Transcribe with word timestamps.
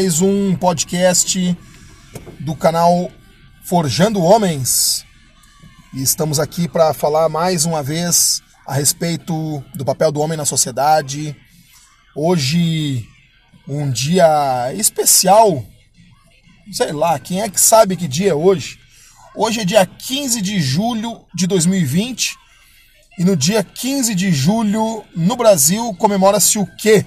mais 0.00 0.22
um 0.22 0.56
podcast 0.56 1.54
do 2.38 2.56
canal 2.56 3.10
Forjando 3.62 4.22
Homens. 4.22 5.04
E 5.92 6.02
estamos 6.02 6.40
aqui 6.40 6.66
para 6.66 6.94
falar 6.94 7.28
mais 7.28 7.66
uma 7.66 7.82
vez 7.82 8.42
a 8.66 8.72
respeito 8.72 9.62
do 9.74 9.84
papel 9.84 10.10
do 10.10 10.20
homem 10.20 10.38
na 10.38 10.46
sociedade. 10.46 11.36
Hoje, 12.16 13.06
um 13.68 13.90
dia 13.90 14.72
especial. 14.72 15.62
Sei 16.72 16.92
lá, 16.92 17.18
quem 17.18 17.42
é 17.42 17.50
que 17.50 17.60
sabe 17.60 17.94
que 17.94 18.08
dia 18.08 18.30
é 18.30 18.34
hoje? 18.34 18.78
Hoje 19.36 19.60
é 19.60 19.64
dia 19.66 19.84
15 19.84 20.40
de 20.40 20.62
julho 20.62 21.26
de 21.34 21.46
2020. 21.46 22.38
E 23.18 23.24
no 23.24 23.36
dia 23.36 23.62
15 23.62 24.14
de 24.14 24.32
julho, 24.32 25.04
no 25.14 25.36
Brasil, 25.36 25.94
comemora-se 25.98 26.58
o 26.58 26.66
quê? 26.78 27.04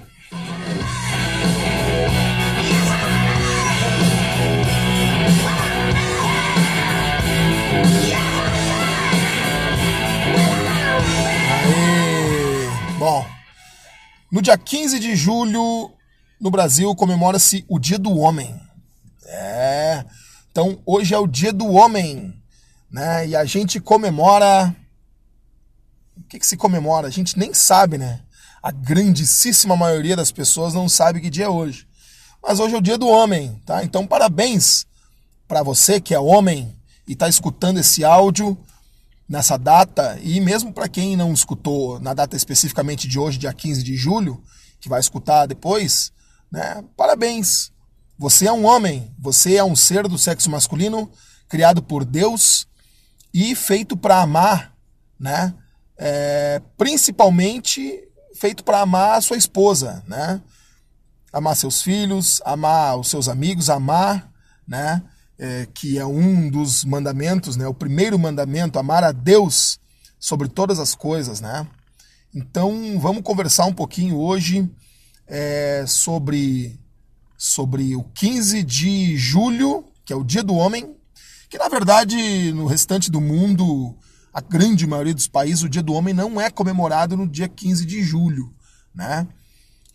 No 14.34 14.42
dia 14.42 14.58
15 14.58 14.98
de 14.98 15.14
julho, 15.14 15.92
no 16.40 16.50
Brasil, 16.50 16.92
comemora-se 16.96 17.64
o 17.68 17.78
Dia 17.78 18.00
do 18.00 18.18
Homem. 18.18 18.60
É. 19.26 20.04
Então, 20.50 20.82
hoje 20.84 21.14
é 21.14 21.18
o 21.18 21.28
Dia 21.28 21.52
do 21.52 21.72
Homem, 21.72 22.34
né? 22.90 23.28
E 23.28 23.36
a 23.36 23.44
gente 23.44 23.78
comemora. 23.78 24.74
O 26.16 26.22
que, 26.24 26.40
que 26.40 26.46
se 26.48 26.56
comemora? 26.56 27.06
A 27.06 27.12
gente 27.12 27.38
nem 27.38 27.54
sabe, 27.54 27.96
né? 27.96 28.22
A 28.60 28.72
grandíssima 28.72 29.76
maioria 29.76 30.16
das 30.16 30.32
pessoas 30.32 30.74
não 30.74 30.88
sabe 30.88 31.20
que 31.20 31.30
dia 31.30 31.44
é 31.44 31.48
hoje. 31.48 31.86
Mas 32.42 32.58
hoje 32.58 32.74
é 32.74 32.78
o 32.78 32.82
Dia 32.82 32.98
do 32.98 33.06
Homem, 33.06 33.62
tá? 33.64 33.84
Então, 33.84 34.04
parabéns 34.04 34.84
para 35.46 35.62
você 35.62 36.00
que 36.00 36.12
é 36.12 36.18
homem 36.18 36.74
e 37.06 37.12
está 37.12 37.28
escutando 37.28 37.78
esse 37.78 38.04
áudio 38.04 38.58
nessa 39.28 39.56
data, 39.56 40.18
e 40.22 40.40
mesmo 40.40 40.72
para 40.72 40.88
quem 40.88 41.16
não 41.16 41.32
escutou 41.32 41.98
na 42.00 42.12
data 42.12 42.36
especificamente 42.36 43.08
de 43.08 43.18
hoje, 43.18 43.38
dia 43.38 43.52
15 43.52 43.82
de 43.82 43.96
julho, 43.96 44.42
que 44.80 44.88
vai 44.88 45.00
escutar 45.00 45.46
depois, 45.46 46.12
né? 46.50 46.84
Parabéns! 46.96 47.72
Você 48.18 48.46
é 48.46 48.52
um 48.52 48.64
homem, 48.64 49.12
você 49.18 49.56
é 49.56 49.64
um 49.64 49.74
ser 49.74 50.06
do 50.06 50.16
sexo 50.16 50.48
masculino, 50.50 51.10
criado 51.48 51.82
por 51.82 52.04
Deus 52.04 52.66
e 53.32 53.54
feito 53.56 53.96
para 53.96 54.20
amar, 54.20 54.72
né? 55.18 55.52
É, 55.96 56.60
principalmente 56.76 58.00
feito 58.36 58.62
para 58.62 58.80
amar 58.80 59.18
a 59.18 59.20
sua 59.20 59.36
esposa, 59.36 60.04
né? 60.06 60.40
Amar 61.32 61.56
seus 61.56 61.82
filhos, 61.82 62.40
amar 62.44 62.96
os 62.98 63.08
seus 63.08 63.28
amigos, 63.28 63.68
amar, 63.68 64.30
né? 64.66 65.02
É, 65.38 65.66
que 65.72 65.98
é 65.98 66.06
um 66.06 66.48
dos 66.48 66.84
mandamentos, 66.84 67.56
né? 67.56 67.66
O 67.66 67.74
primeiro 67.74 68.18
mandamento, 68.18 68.78
amar 68.78 69.02
a 69.02 69.12
Deus 69.12 69.78
sobre 70.18 70.48
todas 70.48 70.78
as 70.78 70.94
coisas, 70.94 71.40
né? 71.40 71.66
Então 72.34 72.98
vamos 72.98 73.22
conversar 73.22 73.66
um 73.66 73.72
pouquinho 73.72 74.16
hoje 74.16 74.68
é, 75.26 75.84
sobre 75.86 76.78
sobre 77.36 77.94
o 77.96 78.04
15 78.04 78.62
de 78.62 79.16
julho, 79.16 79.84
que 80.04 80.12
é 80.12 80.16
o 80.16 80.24
Dia 80.24 80.42
do 80.42 80.54
Homem, 80.54 80.96
que 81.50 81.58
na 81.58 81.68
verdade 81.68 82.52
no 82.52 82.66
restante 82.66 83.10
do 83.10 83.20
mundo, 83.20 83.96
a 84.32 84.40
grande 84.40 84.86
maioria 84.86 85.14
dos 85.14 85.28
países, 85.28 85.62
o 85.62 85.68
Dia 85.68 85.82
do 85.82 85.92
Homem 85.92 86.14
não 86.14 86.40
é 86.40 86.50
comemorado 86.50 87.16
no 87.16 87.28
dia 87.28 87.48
15 87.48 87.84
de 87.84 88.02
julho, 88.02 88.54
né? 88.94 89.26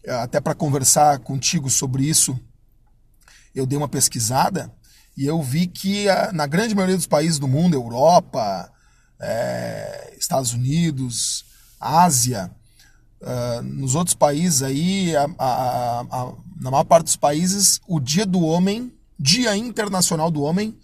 Até 0.08 0.40
para 0.40 0.56
conversar 0.56 1.20
contigo 1.20 1.70
sobre 1.70 2.04
isso, 2.08 2.40
eu 3.54 3.66
dei 3.66 3.78
uma 3.78 3.90
pesquisada 3.90 4.72
e 5.20 5.26
eu 5.26 5.44
vi 5.44 5.68
que 5.68 6.06
na 6.32 6.48
grande 6.48 6.74
maioria 6.74 6.96
dos 6.96 7.06
países 7.06 7.40
do 7.40 7.46
mundo, 7.46 7.74
Europa, 7.74 8.72
é, 9.20 10.16
Estados 10.18 10.54
Unidos, 10.54 11.44
Ásia, 11.78 12.50
uh, 13.20 13.62
nos 13.62 13.96
outros 13.96 14.16
países 14.16 14.64
aí, 14.64 15.14
a, 15.18 15.30
a, 15.38 16.00
a, 16.10 16.34
na 16.62 16.72
maior 16.72 16.86
parte 16.86 17.04
dos 17.08 17.18
países, 17.18 17.82
o 17.86 18.00
Dia 18.00 18.26
do 18.26 18.40
Homem, 18.40 18.94
Dia 19.20 19.58
Internacional 19.58 20.32
do 20.32 20.42
Homem, 20.42 20.80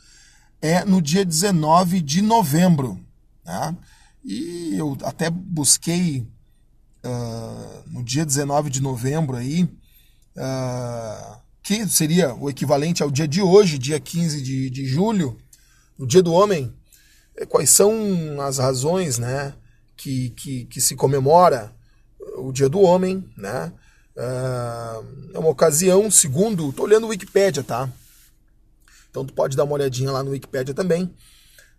é 0.62 0.84
no 0.84 1.02
dia 1.02 1.24
19 1.24 2.02
de 2.02 2.22
novembro. 2.22 3.00
Né? 3.46 3.78
E 4.22 4.76
eu 4.76 4.98
até 5.06 5.30
busquei 5.30 6.28
uh, 7.06 7.84
no 7.90 8.04
dia 8.04 8.26
19 8.26 8.70
de 8.70 8.82
novembro 8.82 9.38
aí. 9.38 9.64
Uh, 10.36 11.45
que 11.66 11.88
seria 11.90 12.36
o 12.36 12.48
equivalente 12.48 13.02
ao 13.02 13.10
dia 13.10 13.28
de 13.28 13.42
hoje, 13.42 13.80
dia 13.80 14.00
15 14.00 14.40
de, 14.40 14.70
de 14.70 14.86
julho, 14.86 15.36
o 15.98 16.06
Dia 16.06 16.22
do 16.22 16.32
Homem, 16.32 16.72
é, 17.36 17.44
quais 17.44 17.72
são 17.72 18.40
as 18.40 18.60
razões 18.60 19.18
né, 19.18 19.52
que, 19.98 20.30
que, 20.30 20.66
que 20.66 20.80
se 20.80 20.96
comemora 20.96 21.76
o 22.38 22.52
Dia 22.52 22.70
do 22.70 22.80
Homem, 22.82 23.28
né? 23.36 23.74
Ah, 24.16 25.02
é 25.34 25.40
uma 25.40 25.50
ocasião, 25.50 26.10
segundo, 26.12 26.70
estou 26.70 26.86
olhando 26.86 27.06
o 27.06 27.10
Wikipédia, 27.10 27.64
tá? 27.64 27.90
Então 29.10 29.26
tu 29.26 29.34
pode 29.34 29.58
dar 29.58 29.64
uma 29.64 29.74
olhadinha 29.74 30.12
lá 30.12 30.24
no 30.24 30.32
Wikipédia 30.32 30.74
também. 30.74 31.12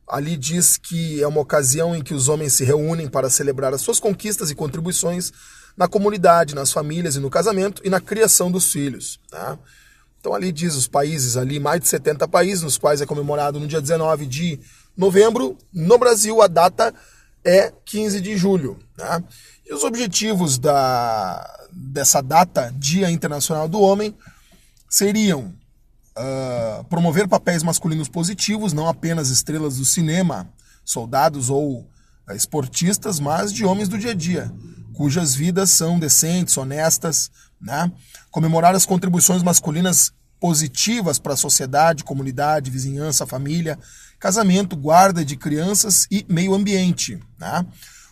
Ali 0.08 0.36
diz 0.36 0.76
que 0.76 1.20
é 1.22 1.26
uma 1.26 1.40
ocasião 1.40 1.94
em 1.94 2.02
que 2.02 2.14
os 2.14 2.28
homens 2.28 2.52
se 2.52 2.64
reúnem 2.64 3.08
para 3.08 3.28
celebrar 3.28 3.74
as 3.74 3.80
suas 3.80 3.98
conquistas 3.98 4.50
e 4.50 4.54
contribuições 4.54 5.32
na 5.76 5.88
comunidade, 5.88 6.54
nas 6.54 6.72
famílias 6.72 7.16
e 7.16 7.20
no 7.20 7.28
casamento 7.28 7.82
e 7.84 7.90
na 7.90 8.00
criação 8.00 8.50
dos 8.50 8.70
filhos. 8.70 9.18
Tá? 9.30 9.58
Então 10.20 10.32
ali 10.32 10.52
diz 10.52 10.74
os 10.74 10.86
países, 10.86 11.36
ali 11.36 11.58
mais 11.58 11.80
de 11.80 11.88
70 11.88 12.26
países, 12.28 12.62
nos 12.62 12.78
quais 12.78 13.00
é 13.00 13.06
comemorado 13.06 13.60
no 13.60 13.66
dia 13.66 13.80
19 13.80 14.26
de 14.26 14.60
novembro. 14.96 15.58
No 15.72 15.98
Brasil, 15.98 16.40
a 16.40 16.46
data 16.46 16.94
é 17.44 17.72
15 17.84 18.20
de 18.20 18.36
julho. 18.36 18.78
Tá? 18.96 19.22
E 19.64 19.74
os 19.74 19.84
objetivos 19.84 20.58
da, 20.58 21.66
dessa 21.72 22.22
data, 22.22 22.72
Dia 22.76 23.10
Internacional 23.10 23.68
do 23.68 23.80
Homem, 23.80 24.16
seriam 24.88 25.52
uh, 26.16 26.84
promover 26.84 27.28
papéis 27.28 27.62
masculinos 27.62 28.08
positivos, 28.08 28.72
não 28.72 28.88
apenas 28.88 29.28
estrelas 29.28 29.76
do 29.76 29.84
cinema, 29.84 30.48
soldados 30.84 31.50
ou 31.50 31.80
uh, 31.80 32.32
esportistas, 32.34 33.20
mas 33.20 33.52
de 33.52 33.64
homens 33.64 33.88
do 33.88 33.98
dia 33.98 34.12
a 34.12 34.14
dia, 34.14 34.52
cujas 34.92 35.34
vidas 35.34 35.70
são 35.70 35.98
decentes, 35.98 36.56
honestas, 36.56 37.30
né? 37.60 37.90
comemorar 38.30 38.74
as 38.74 38.86
contribuições 38.86 39.42
masculinas 39.42 40.12
positivas 40.40 41.18
para 41.18 41.34
a 41.34 41.36
sociedade, 41.36 42.04
comunidade, 42.04 42.70
vizinhança, 42.70 43.26
família, 43.26 43.78
casamento, 44.18 44.76
guarda 44.76 45.24
de 45.24 45.36
crianças 45.36 46.06
e 46.10 46.24
meio 46.28 46.54
ambiente. 46.54 47.18
Né? 47.38 47.66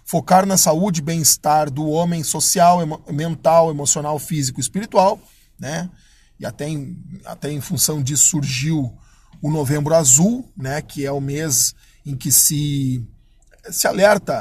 Focar 0.04 0.46
na 0.46 0.56
saúde 0.56 1.00
e 1.00 1.04
bem-estar 1.04 1.70
do 1.70 1.88
homem 1.88 2.22
social, 2.22 2.82
emo 2.82 3.02
mental, 3.10 3.70
emocional, 3.70 4.18
físico 4.18 4.60
e 4.60 4.62
espiritual. 4.62 5.18
Né? 5.58 5.88
E 6.38 6.46
até 6.46 6.68
em, 6.68 7.02
até 7.24 7.50
em 7.50 7.60
função 7.60 8.02
disso 8.02 8.28
surgiu 8.28 8.96
o 9.40 9.50
Novembro 9.50 9.94
Azul, 9.94 10.50
né? 10.56 10.82
que 10.82 11.04
é 11.04 11.12
o 11.12 11.20
mês 11.20 11.74
em 12.04 12.16
que 12.16 12.30
se, 12.32 13.06
se 13.70 13.86
alerta 13.86 14.34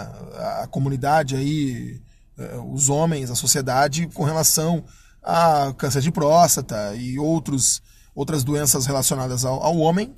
a 0.62 0.68
comunidade 0.68 1.36
aí 1.36 2.02
eh, 2.38 2.58
os 2.72 2.90
homens, 2.90 3.30
a 3.30 3.36
sociedade, 3.36 4.08
com 4.14 4.24
relação 4.24 4.84
a 5.22 5.74
câncer 5.78 6.02
de 6.02 6.12
próstata 6.12 6.96
e 6.96 7.18
outros, 7.18 7.82
outras 8.14 8.44
doenças 8.44 8.86
relacionadas 8.86 9.46
ao, 9.46 9.62
ao 9.64 9.78
homem. 9.78 10.16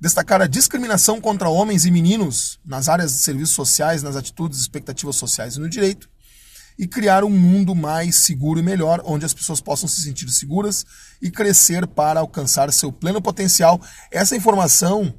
Destacar 0.00 0.40
a 0.40 0.46
discriminação 0.46 1.20
contra 1.20 1.48
homens 1.48 1.84
e 1.84 1.90
meninos 1.90 2.58
nas 2.64 2.88
áreas 2.88 3.12
de 3.12 3.18
serviços 3.18 3.54
sociais, 3.54 4.02
nas 4.02 4.16
atitudes 4.16 4.60
expectativas 4.60 5.16
sociais 5.16 5.56
e 5.56 5.60
no 5.60 5.68
direito. 5.68 6.08
E 6.78 6.86
criar 6.86 7.24
um 7.24 7.30
mundo 7.30 7.74
mais 7.74 8.16
seguro 8.16 8.60
e 8.60 8.62
melhor, 8.62 9.02
onde 9.04 9.26
as 9.26 9.34
pessoas 9.34 9.60
possam 9.60 9.88
se 9.88 10.00
sentir 10.02 10.28
seguras 10.28 10.86
e 11.20 11.30
crescer 11.30 11.86
para 11.86 12.20
alcançar 12.20 12.72
seu 12.72 12.92
pleno 12.92 13.20
potencial. 13.20 13.80
Essa 14.10 14.36
informação 14.36 15.12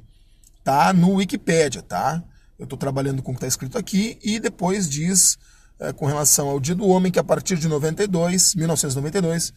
tá 0.64 0.92
no 0.92 1.16
Wikipedia, 1.16 1.82
tá? 1.82 2.22
Eu 2.58 2.64
estou 2.64 2.78
trabalhando 2.78 3.22
com 3.22 3.32
o 3.32 3.34
que 3.34 3.38
está 3.38 3.46
escrito 3.46 3.76
aqui 3.76 4.18
e 4.22 4.40
depois 4.40 4.88
diz 4.88 5.38
é, 5.78 5.92
com 5.92 6.06
relação 6.06 6.48
ao 6.48 6.60
Dia 6.60 6.74
do 6.74 6.86
Homem 6.86 7.10
que 7.10 7.18
a 7.18 7.24
partir 7.24 7.56
de 7.56 7.66
92, 7.66 8.54
1992 8.54 9.52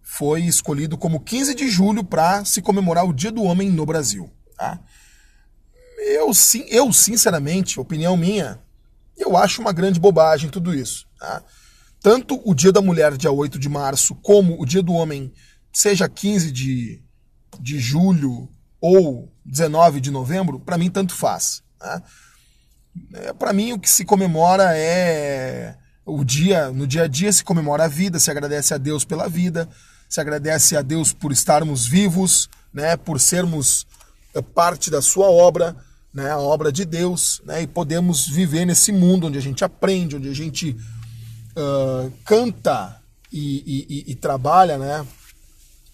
foi 0.00 0.42
escolhido 0.42 0.96
como 0.96 1.20
15 1.20 1.54
de 1.54 1.68
julho 1.68 2.04
para 2.04 2.44
se 2.44 2.62
comemorar 2.62 3.04
o 3.04 3.12
Dia 3.12 3.32
do 3.32 3.42
Homem 3.42 3.68
no 3.68 3.84
Brasil. 3.84 4.30
Tá? 4.56 4.78
Eu, 5.98 6.32
sim, 6.32 6.64
eu, 6.68 6.92
sinceramente, 6.92 7.80
opinião 7.80 8.16
minha, 8.16 8.60
eu 9.18 9.36
acho 9.36 9.60
uma 9.60 9.72
grande 9.72 10.00
bobagem 10.00 10.50
tudo 10.50 10.74
isso. 10.74 11.06
Tá? 11.18 11.42
Tanto 12.00 12.40
o 12.44 12.54
Dia 12.54 12.72
da 12.72 12.80
Mulher, 12.80 13.16
dia 13.16 13.32
8 13.32 13.58
de 13.58 13.68
março, 13.68 14.14
como 14.16 14.60
o 14.60 14.64
Dia 14.64 14.82
do 14.82 14.92
Homem, 14.92 15.32
seja 15.72 16.08
15 16.08 16.52
de, 16.52 17.02
de 17.60 17.78
julho 17.78 18.48
ou 18.80 19.32
19 19.44 20.00
de 20.00 20.10
novembro, 20.10 20.60
para 20.60 20.78
mim 20.78 20.90
tanto 20.90 21.14
faz. 21.14 21.62
Tá? 21.78 22.02
É, 23.14 23.32
para 23.32 23.52
mim, 23.52 23.72
o 23.72 23.78
que 23.78 23.90
se 23.90 24.04
comemora 24.04 24.76
é 24.76 25.76
o 26.04 26.24
dia, 26.24 26.70
no 26.70 26.86
dia 26.86 27.02
a 27.02 27.06
dia 27.06 27.32
se 27.32 27.44
comemora 27.44 27.84
a 27.84 27.88
vida, 27.88 28.18
se 28.18 28.30
agradece 28.30 28.72
a 28.72 28.78
Deus 28.78 29.04
pela 29.04 29.28
vida, 29.28 29.68
se 30.08 30.20
agradece 30.20 30.76
a 30.76 30.82
Deus 30.82 31.12
por 31.12 31.32
estarmos 31.32 31.86
vivos, 31.86 32.48
né, 32.72 32.96
por 32.96 33.20
sermos 33.20 33.86
é, 34.34 34.40
parte 34.40 34.90
da 34.90 35.02
sua 35.02 35.30
obra, 35.30 35.76
né, 36.12 36.30
a 36.30 36.38
obra 36.38 36.72
de 36.72 36.84
Deus, 36.84 37.40
né, 37.44 37.62
e 37.62 37.66
podemos 37.66 38.26
viver 38.26 38.64
nesse 38.64 38.92
mundo 38.92 39.26
onde 39.26 39.38
a 39.38 39.42
gente 39.42 39.64
aprende, 39.64 40.16
onde 40.16 40.28
a 40.28 40.34
gente 40.34 40.70
uh, 40.70 42.12
canta 42.24 43.00
e, 43.32 44.04
e, 44.06 44.12
e, 44.12 44.14
trabalha, 44.14 44.78
né, 44.78 45.06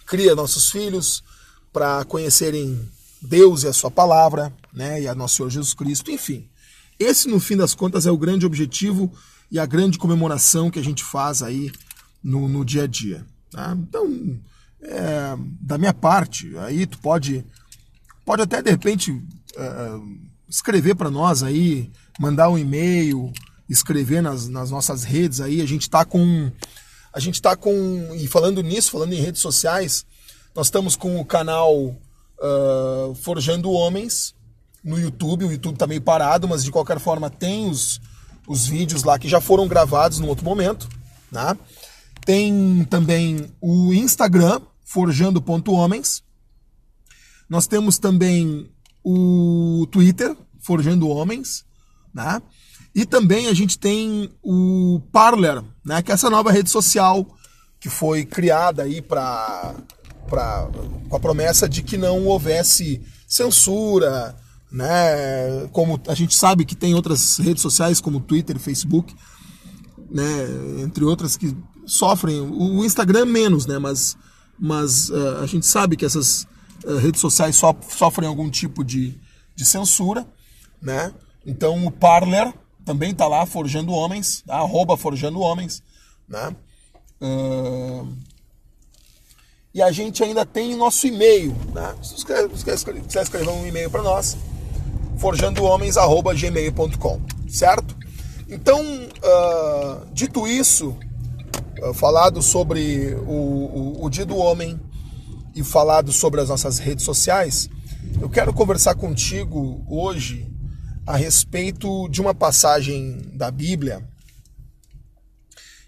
cria 0.06 0.34
nossos 0.34 0.70
filhos 0.70 1.22
para 1.72 2.04
conhecerem 2.04 2.88
Deus 3.20 3.62
e 3.62 3.68
a 3.68 3.72
sua 3.72 3.90
palavra, 3.90 4.52
né, 4.72 5.02
e 5.02 5.08
a 5.08 5.14
nosso 5.14 5.36
Senhor 5.36 5.50
Jesus 5.50 5.74
Cristo, 5.74 6.10
enfim. 6.10 6.48
Esse, 6.98 7.28
no 7.28 7.40
fim 7.40 7.56
das 7.56 7.74
contas, 7.74 8.06
é 8.06 8.10
o 8.10 8.18
grande 8.18 8.46
objetivo 8.46 9.12
e 9.50 9.58
a 9.58 9.66
grande 9.66 9.98
comemoração 9.98 10.70
que 10.70 10.78
a 10.78 10.84
gente 10.84 11.02
faz 11.02 11.42
aí 11.42 11.72
no, 12.22 12.48
no 12.48 12.64
dia 12.64 12.84
a 12.84 12.86
dia. 12.86 13.26
Tá? 13.50 13.76
Então, 13.76 14.38
é, 14.80 15.36
da 15.60 15.78
minha 15.78 15.94
parte, 15.94 16.56
aí 16.58 16.86
tu 16.86 16.98
pode, 16.98 17.44
pode 18.24 18.42
até 18.42 18.62
de 18.62 18.70
repente 18.70 19.22
é, 19.56 20.00
escrever 20.48 20.94
para 20.94 21.10
nós 21.10 21.42
aí, 21.42 21.90
mandar 22.18 22.48
um 22.48 22.58
e-mail, 22.58 23.32
escrever 23.68 24.22
nas, 24.22 24.48
nas 24.48 24.70
nossas 24.70 25.04
redes 25.04 25.40
aí. 25.40 25.60
A 25.60 25.66
gente 25.66 25.82
está 25.82 26.04
com. 26.04 26.50
A 27.12 27.20
gente 27.20 27.34
está 27.34 27.56
com. 27.56 28.14
E 28.14 28.26
falando 28.26 28.62
nisso, 28.62 28.90
falando 28.90 29.12
em 29.12 29.20
redes 29.20 29.40
sociais, 29.40 30.04
nós 30.54 30.66
estamos 30.66 30.96
com 30.96 31.20
o 31.20 31.24
canal 31.24 31.76
uh, 31.76 33.14
Forjando 33.16 33.70
Homens, 33.70 34.34
no 34.82 34.98
YouTube. 34.98 35.46
O 35.46 35.52
YouTube 35.52 35.76
tá 35.76 35.86
meio 35.86 36.02
parado, 36.02 36.46
mas 36.46 36.62
de 36.62 36.70
qualquer 36.70 37.00
forma 37.00 37.30
tem 37.30 37.68
os, 37.68 38.00
os 38.46 38.66
vídeos 38.66 39.02
lá 39.02 39.18
que 39.18 39.28
já 39.28 39.40
foram 39.40 39.66
gravados 39.66 40.18
num 40.18 40.28
outro 40.28 40.44
momento. 40.44 40.88
Né? 41.32 41.56
Tem 42.24 42.86
também 42.90 43.52
o 43.60 43.92
Instagram, 43.92 44.60
forjando.homens. 44.84 46.22
Nós 47.48 47.66
temos 47.66 47.98
também 47.98 48.70
o 49.04 49.86
Twitter, 49.90 50.34
Forjando 50.60 51.08
Homens. 51.08 51.64
Né? 52.12 52.40
E 52.94 53.04
também 53.04 53.48
a 53.48 53.54
gente 53.54 53.78
tem 53.78 54.30
o 54.42 55.00
Parler, 55.12 55.62
né? 55.84 56.02
que 56.02 56.10
é 56.10 56.14
essa 56.14 56.30
nova 56.30 56.50
rede 56.50 56.70
social 56.70 57.26
que 57.78 57.90
foi 57.90 58.24
criada 58.24 58.82
aí 58.82 59.02
para 59.02 59.74
com 61.08 61.16
a 61.16 61.20
promessa 61.20 61.68
de 61.68 61.82
que 61.82 61.98
não 61.98 62.24
houvesse 62.24 63.00
censura, 63.28 64.34
né? 64.72 65.68
Como 65.70 66.00
a 66.08 66.14
gente 66.14 66.34
sabe 66.34 66.64
que 66.64 66.74
tem 66.74 66.94
outras 66.94 67.36
redes 67.38 67.62
sociais 67.62 68.00
como 68.00 68.20
Twitter, 68.20 68.58
Facebook, 68.58 69.14
né? 70.10 70.46
Entre 70.82 71.04
outras 71.04 71.36
que 71.36 71.56
sofrem, 71.86 72.40
o 72.40 72.84
Instagram 72.84 73.26
menos, 73.26 73.66
né? 73.66 73.78
Mas, 73.78 74.16
mas 74.58 75.10
uh, 75.10 75.42
a 75.42 75.46
gente 75.46 75.66
sabe 75.66 75.96
que 75.96 76.04
essas 76.04 76.46
redes 77.00 77.20
sociais 77.20 77.56
so, 77.56 77.74
sofrem 77.88 78.28
algum 78.28 78.48
tipo 78.50 78.84
de, 78.84 79.18
de 79.54 79.64
censura, 79.64 80.26
né? 80.80 81.12
Então 81.46 81.86
o 81.86 81.90
Parler 81.90 82.52
também 82.84 83.10
está 83.12 83.26
lá, 83.26 83.46
Forjando 83.46 83.92
Homens, 83.92 84.42
tá? 84.46 84.56
arroba 84.56 84.94
Forjando 84.96 85.40
Homens, 85.40 85.82
né? 86.28 86.54
Uh, 87.20 88.08
e 89.72 89.82
a 89.82 89.90
gente 89.90 90.22
ainda 90.22 90.46
tem 90.46 90.76
nosso 90.76 91.04
e-mail, 91.06 91.56
né? 91.74 91.96
Se 92.02 92.18
você 92.18 92.46
quiser 93.02 93.22
escrever 93.22 93.48
um 93.48 93.66
e-mail 93.66 93.90
para 93.90 94.02
nós, 94.02 94.36
forjandohomens.gmail.com, 95.18 97.20
certo? 97.48 97.96
Então, 98.48 98.80
uh, 98.80 100.06
dito 100.12 100.46
isso, 100.46 100.96
uh, 101.82 101.92
falado 101.94 102.42
sobre 102.42 103.14
o, 103.26 103.32
o, 103.32 104.04
o 104.04 104.10
Dia 104.10 104.26
do 104.26 104.36
Homem 104.36 104.78
e 105.54 105.62
falado 105.62 106.12
sobre 106.12 106.40
as 106.40 106.48
nossas 106.48 106.78
redes 106.78 107.04
sociais, 107.04 107.68
eu 108.20 108.28
quero 108.28 108.52
conversar 108.52 108.94
contigo 108.94 109.84
hoje 109.88 110.50
a 111.06 111.16
respeito 111.16 112.08
de 112.08 112.20
uma 112.20 112.34
passagem 112.34 113.18
da 113.34 113.50
Bíblia 113.50 114.06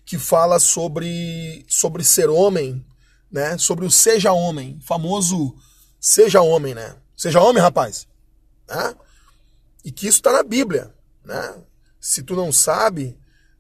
que 0.04 0.18
fala 0.18 0.60
sobre, 0.60 1.64
sobre 1.68 2.04
ser 2.04 2.28
homem, 2.28 2.84
né? 3.30 3.58
Sobre 3.58 3.84
o 3.84 3.90
seja 3.90 4.32
homem, 4.32 4.78
famoso 4.80 5.56
seja 5.98 6.40
homem, 6.40 6.74
né? 6.74 6.94
Seja 7.16 7.40
homem, 7.40 7.62
rapaz. 7.62 8.06
Né? 8.68 8.94
e 9.86 9.92
que 9.92 10.08
isso 10.08 10.18
está 10.18 10.32
na 10.32 10.42
Bíblia. 10.42 10.92
Né? 11.24 11.54
Se 12.00 12.20
tu 12.24 12.34
não 12.34 12.50
sabe, 12.50 13.16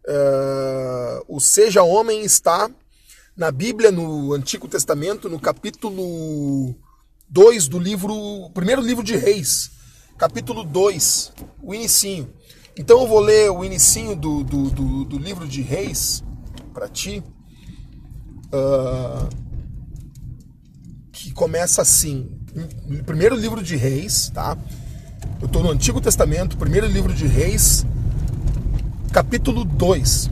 uh, 0.08 1.24
o 1.28 1.38
Seja 1.38 1.84
Homem 1.84 2.24
está 2.24 2.68
na 3.36 3.50
Bíblia, 3.50 3.92
no 3.92 4.32
Antigo 4.32 4.66
Testamento, 4.66 5.28
no 5.28 5.38
capítulo 5.38 6.74
2 7.28 7.68
do 7.68 7.78
livro, 7.78 8.50
primeiro 8.54 8.80
livro 8.80 9.04
de 9.04 9.14
Reis, 9.14 9.70
capítulo 10.16 10.64
2, 10.64 11.32
o 11.62 11.74
inicinho. 11.74 12.32
Então 12.78 13.02
eu 13.02 13.06
vou 13.06 13.20
ler 13.20 13.50
o 13.50 13.62
inicinho 13.62 14.16
do, 14.16 14.42
do, 14.42 14.70
do, 14.70 15.04
do 15.04 15.18
livro 15.18 15.46
de 15.46 15.60
Reis 15.60 16.24
para 16.72 16.88
ti, 16.88 17.22
uh, 18.46 19.28
que 21.12 21.30
começa 21.32 21.82
assim, 21.82 22.40
primeiro 23.04 23.36
livro 23.36 23.62
de 23.62 23.76
Reis, 23.76 24.30
tá? 24.30 24.56
Eu 25.42 25.46
estou 25.46 25.62
no 25.62 25.70
Antigo 25.70 26.00
Testamento, 26.00 26.56
primeiro 26.56 26.86
livro 26.86 27.12
de 27.12 27.26
Reis, 27.26 27.84
capítulo 29.12 29.62
2. 29.62 30.30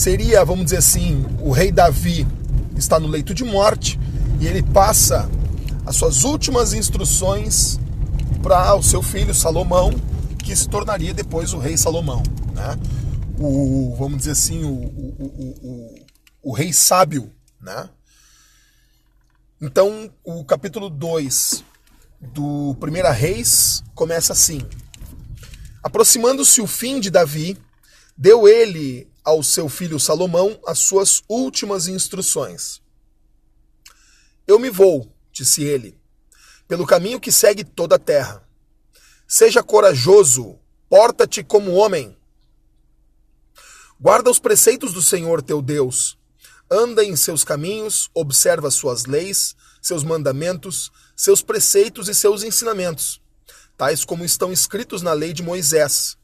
Seria, 0.00 0.42
vamos 0.46 0.64
dizer 0.64 0.78
assim, 0.78 1.26
o 1.42 1.50
rei 1.50 1.70
Davi 1.70 2.26
está 2.74 2.98
no 2.98 3.06
leito 3.06 3.34
de 3.34 3.44
morte 3.44 4.00
e 4.40 4.46
ele 4.46 4.62
passa 4.62 5.28
as 5.84 5.94
suas 5.96 6.24
últimas 6.24 6.72
instruções 6.72 7.78
para 8.42 8.74
o 8.74 8.82
seu 8.82 9.02
filho 9.02 9.34
Salomão, 9.34 9.90
que 10.42 10.56
se 10.56 10.66
tornaria 10.66 11.12
depois 11.12 11.52
o 11.52 11.58
rei 11.58 11.76
Salomão. 11.76 12.22
Né? 12.54 12.78
O, 13.38 13.94
vamos 13.98 14.20
dizer 14.20 14.30
assim, 14.30 14.64
o, 14.64 14.72
o, 14.72 15.94
o, 16.44 16.52
rei 16.54 16.72
sábio. 16.72 17.30
Né? 17.60 17.86
Então, 19.60 20.10
o 20.24 20.42
capítulo 20.46 20.88
2 20.88 21.62
do 22.22 22.74
1 22.80 23.12
Reis 23.12 23.84
começa 23.94 24.32
assim: 24.32 24.62
Aproximando-se 25.82 26.62
o 26.62 26.66
fim 26.66 27.00
de 27.00 27.10
Davi, 27.10 27.58
deu 28.16 28.48
ele 28.48 29.09
ao 29.24 29.42
seu 29.42 29.68
filho 29.68 30.00
Salomão 30.00 30.58
as 30.66 30.78
suas 30.78 31.22
últimas 31.28 31.88
instruções. 31.88 32.80
Eu 34.46 34.58
me 34.58 34.70
vou, 34.70 35.12
disse 35.32 35.62
ele, 35.62 35.98
pelo 36.66 36.86
caminho 36.86 37.20
que 37.20 37.30
segue 37.30 37.64
toda 37.64 37.96
a 37.96 37.98
terra. 37.98 38.42
Seja 39.26 39.62
corajoso, 39.62 40.58
porta-te 40.88 41.42
como 41.44 41.74
homem. 41.74 42.16
Guarda 44.00 44.30
os 44.30 44.38
preceitos 44.38 44.92
do 44.92 45.02
Senhor 45.02 45.42
teu 45.42 45.60
Deus. 45.60 46.18
Anda 46.70 47.04
em 47.04 47.14
seus 47.16 47.44
caminhos, 47.44 48.08
observa 48.14 48.70
suas 48.70 49.04
leis, 49.04 49.54
seus 49.82 50.04
mandamentos, 50.04 50.90
seus 51.16 51.42
preceitos 51.42 52.08
e 52.08 52.14
seus 52.14 52.42
ensinamentos, 52.42 53.20
tais 53.76 54.04
como 54.04 54.24
estão 54.24 54.52
escritos 54.52 55.02
na 55.02 55.12
lei 55.12 55.32
de 55.32 55.42
Moisés. 55.42 56.16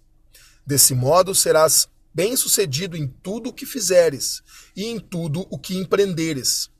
Desse 0.64 0.94
modo 0.94 1.34
serás 1.34 1.88
bem-sucedido 2.16 2.96
em 2.96 3.06
tudo 3.06 3.50
o 3.50 3.52
que 3.52 3.66
fizeres 3.66 4.42
e 4.74 4.86
em 4.86 4.98
tudo 4.98 5.46
o 5.50 5.58
que 5.58 5.76
empreenderes. 5.76 6.70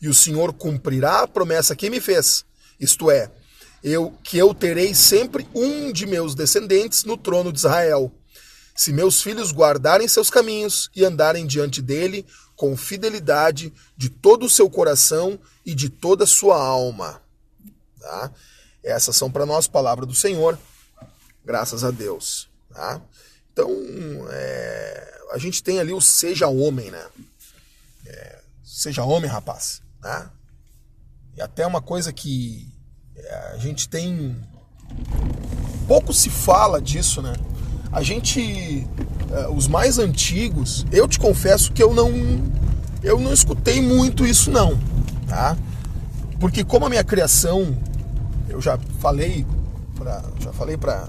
E 0.00 0.08
o 0.08 0.14
Senhor 0.14 0.54
cumprirá 0.54 1.20
a 1.20 1.28
promessa 1.28 1.76
que 1.76 1.90
me 1.90 2.00
fez, 2.00 2.46
isto 2.80 3.10
é, 3.10 3.30
eu 3.84 4.14
que 4.22 4.38
eu 4.38 4.54
terei 4.54 4.94
sempre 4.94 5.46
um 5.54 5.92
de 5.92 6.06
meus 6.06 6.34
descendentes 6.34 7.04
no 7.04 7.18
trono 7.18 7.52
de 7.52 7.58
Israel. 7.58 8.10
Se 8.74 8.90
meus 8.90 9.20
filhos 9.20 9.52
guardarem 9.52 10.08
seus 10.08 10.30
caminhos 10.30 10.90
e 10.96 11.04
andarem 11.04 11.46
diante 11.46 11.82
dele 11.82 12.24
com 12.56 12.74
fidelidade 12.74 13.74
de 13.94 14.08
todo 14.08 14.46
o 14.46 14.50
seu 14.50 14.70
coração 14.70 15.38
e 15.64 15.74
de 15.74 15.90
toda 15.90 16.24
a 16.24 16.26
sua 16.26 16.56
alma. 16.56 17.20
Tá? 18.00 18.32
Essas 18.82 19.14
são 19.14 19.30
para 19.30 19.44
nós 19.44 19.66
palavras 19.66 20.08
do 20.08 20.14
Senhor, 20.14 20.58
graças 21.44 21.84
a 21.84 21.90
Deus. 21.90 22.48
Tá? 22.72 23.02
Então, 23.60 24.26
é, 24.30 25.20
a 25.32 25.38
gente 25.38 25.62
tem 25.62 25.78
ali 25.78 25.92
o 25.92 26.00
seja 26.00 26.48
homem, 26.48 26.90
né? 26.90 27.04
É, 28.06 28.38
seja 28.64 29.04
homem, 29.04 29.30
rapaz. 29.30 29.82
Né? 30.02 30.30
E 31.36 31.42
até 31.42 31.66
uma 31.66 31.82
coisa 31.82 32.10
que 32.12 32.66
é, 33.16 33.52
a 33.54 33.58
gente 33.58 33.88
tem. 33.88 34.36
Pouco 35.86 36.14
se 36.14 36.30
fala 36.30 36.80
disso, 36.80 37.20
né? 37.20 37.34
A 37.92 38.02
gente. 38.02 38.86
É, 39.30 39.48
os 39.48 39.68
mais 39.68 39.98
antigos, 39.98 40.86
eu 40.90 41.06
te 41.06 41.18
confesso 41.18 41.72
que 41.72 41.82
eu 41.82 41.92
não. 41.92 42.10
Eu 43.02 43.20
não 43.20 43.32
escutei 43.32 43.82
muito 43.82 44.26
isso, 44.26 44.50
não. 44.50 44.78
Tá? 45.28 45.56
Porque 46.38 46.64
como 46.64 46.86
a 46.86 46.88
minha 46.88 47.04
criação, 47.04 47.78
eu 48.48 48.60
já 48.60 48.78
falei 49.00 49.46
pra, 49.94 50.22
já 50.40 50.52
falei 50.52 50.78
para 50.78 51.08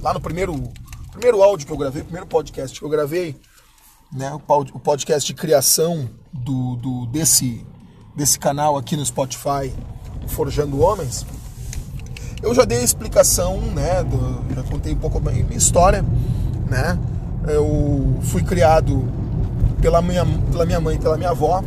lá 0.00 0.12
no 0.12 0.20
primeiro 0.20 0.72
primeiro 1.18 1.42
áudio 1.42 1.66
que 1.66 1.72
eu 1.72 1.76
gravei, 1.76 2.02
primeiro 2.02 2.26
podcast 2.28 2.78
que 2.78 2.84
eu 2.84 2.88
gravei, 2.88 3.34
né, 4.12 4.32
o 4.32 4.78
podcast 4.78 5.26
de 5.26 5.34
criação 5.34 6.08
do, 6.32 6.76
do 6.76 7.06
desse 7.06 7.66
desse 8.14 8.38
canal 8.38 8.76
aqui 8.76 8.96
no 8.96 9.04
Spotify, 9.04 9.72
Forjando 10.28 10.80
Homens, 10.80 11.26
eu 12.42 12.54
já 12.54 12.64
dei 12.64 12.78
a 12.78 12.82
explicação, 12.82 13.60
né? 13.60 14.02
Do, 14.02 14.54
já 14.54 14.62
contei 14.64 14.92
um 14.92 14.98
pouco 14.98 15.18
a 15.18 15.20
minha 15.20 15.56
história, 15.56 16.04
né? 16.68 16.98
Eu 17.46 18.18
fui 18.22 18.42
criado 18.42 19.04
pela 19.80 20.02
minha, 20.02 20.26
pela 20.50 20.66
minha 20.66 20.80
mãe 20.80 20.96
e 20.96 20.98
pela 20.98 21.16
minha 21.16 21.30
avó, 21.30 21.62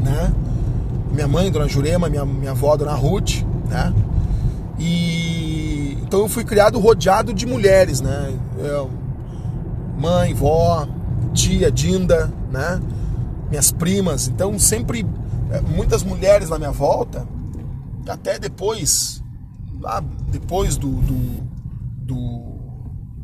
né? 0.00 0.32
Minha 1.10 1.26
mãe, 1.26 1.50
Dona 1.50 1.66
Jurema, 1.66 2.08
minha, 2.08 2.24
minha 2.24 2.52
avó, 2.52 2.76
Dona 2.76 2.94
Ruth, 2.94 3.42
né? 3.68 3.92
E 4.78 5.33
então 6.14 6.22
eu 6.22 6.28
fui 6.28 6.44
criado 6.44 6.78
rodeado 6.78 7.34
de 7.34 7.44
mulheres, 7.44 8.00
né? 8.00 8.38
Mãe, 9.98 10.32
vó, 10.32 10.86
tia, 11.32 11.72
Dinda, 11.72 12.32
né? 12.52 12.80
Minhas 13.50 13.72
primas, 13.72 14.28
então 14.28 14.56
sempre 14.56 15.04
é, 15.50 15.60
muitas 15.60 16.04
mulheres 16.04 16.50
na 16.50 16.56
minha 16.56 16.70
volta, 16.70 17.26
até 18.08 18.38
depois, 18.38 19.24
lá 19.80 19.98
depois 20.28 20.76
do, 20.76 20.88
do, 20.88 21.42
do 21.96 22.60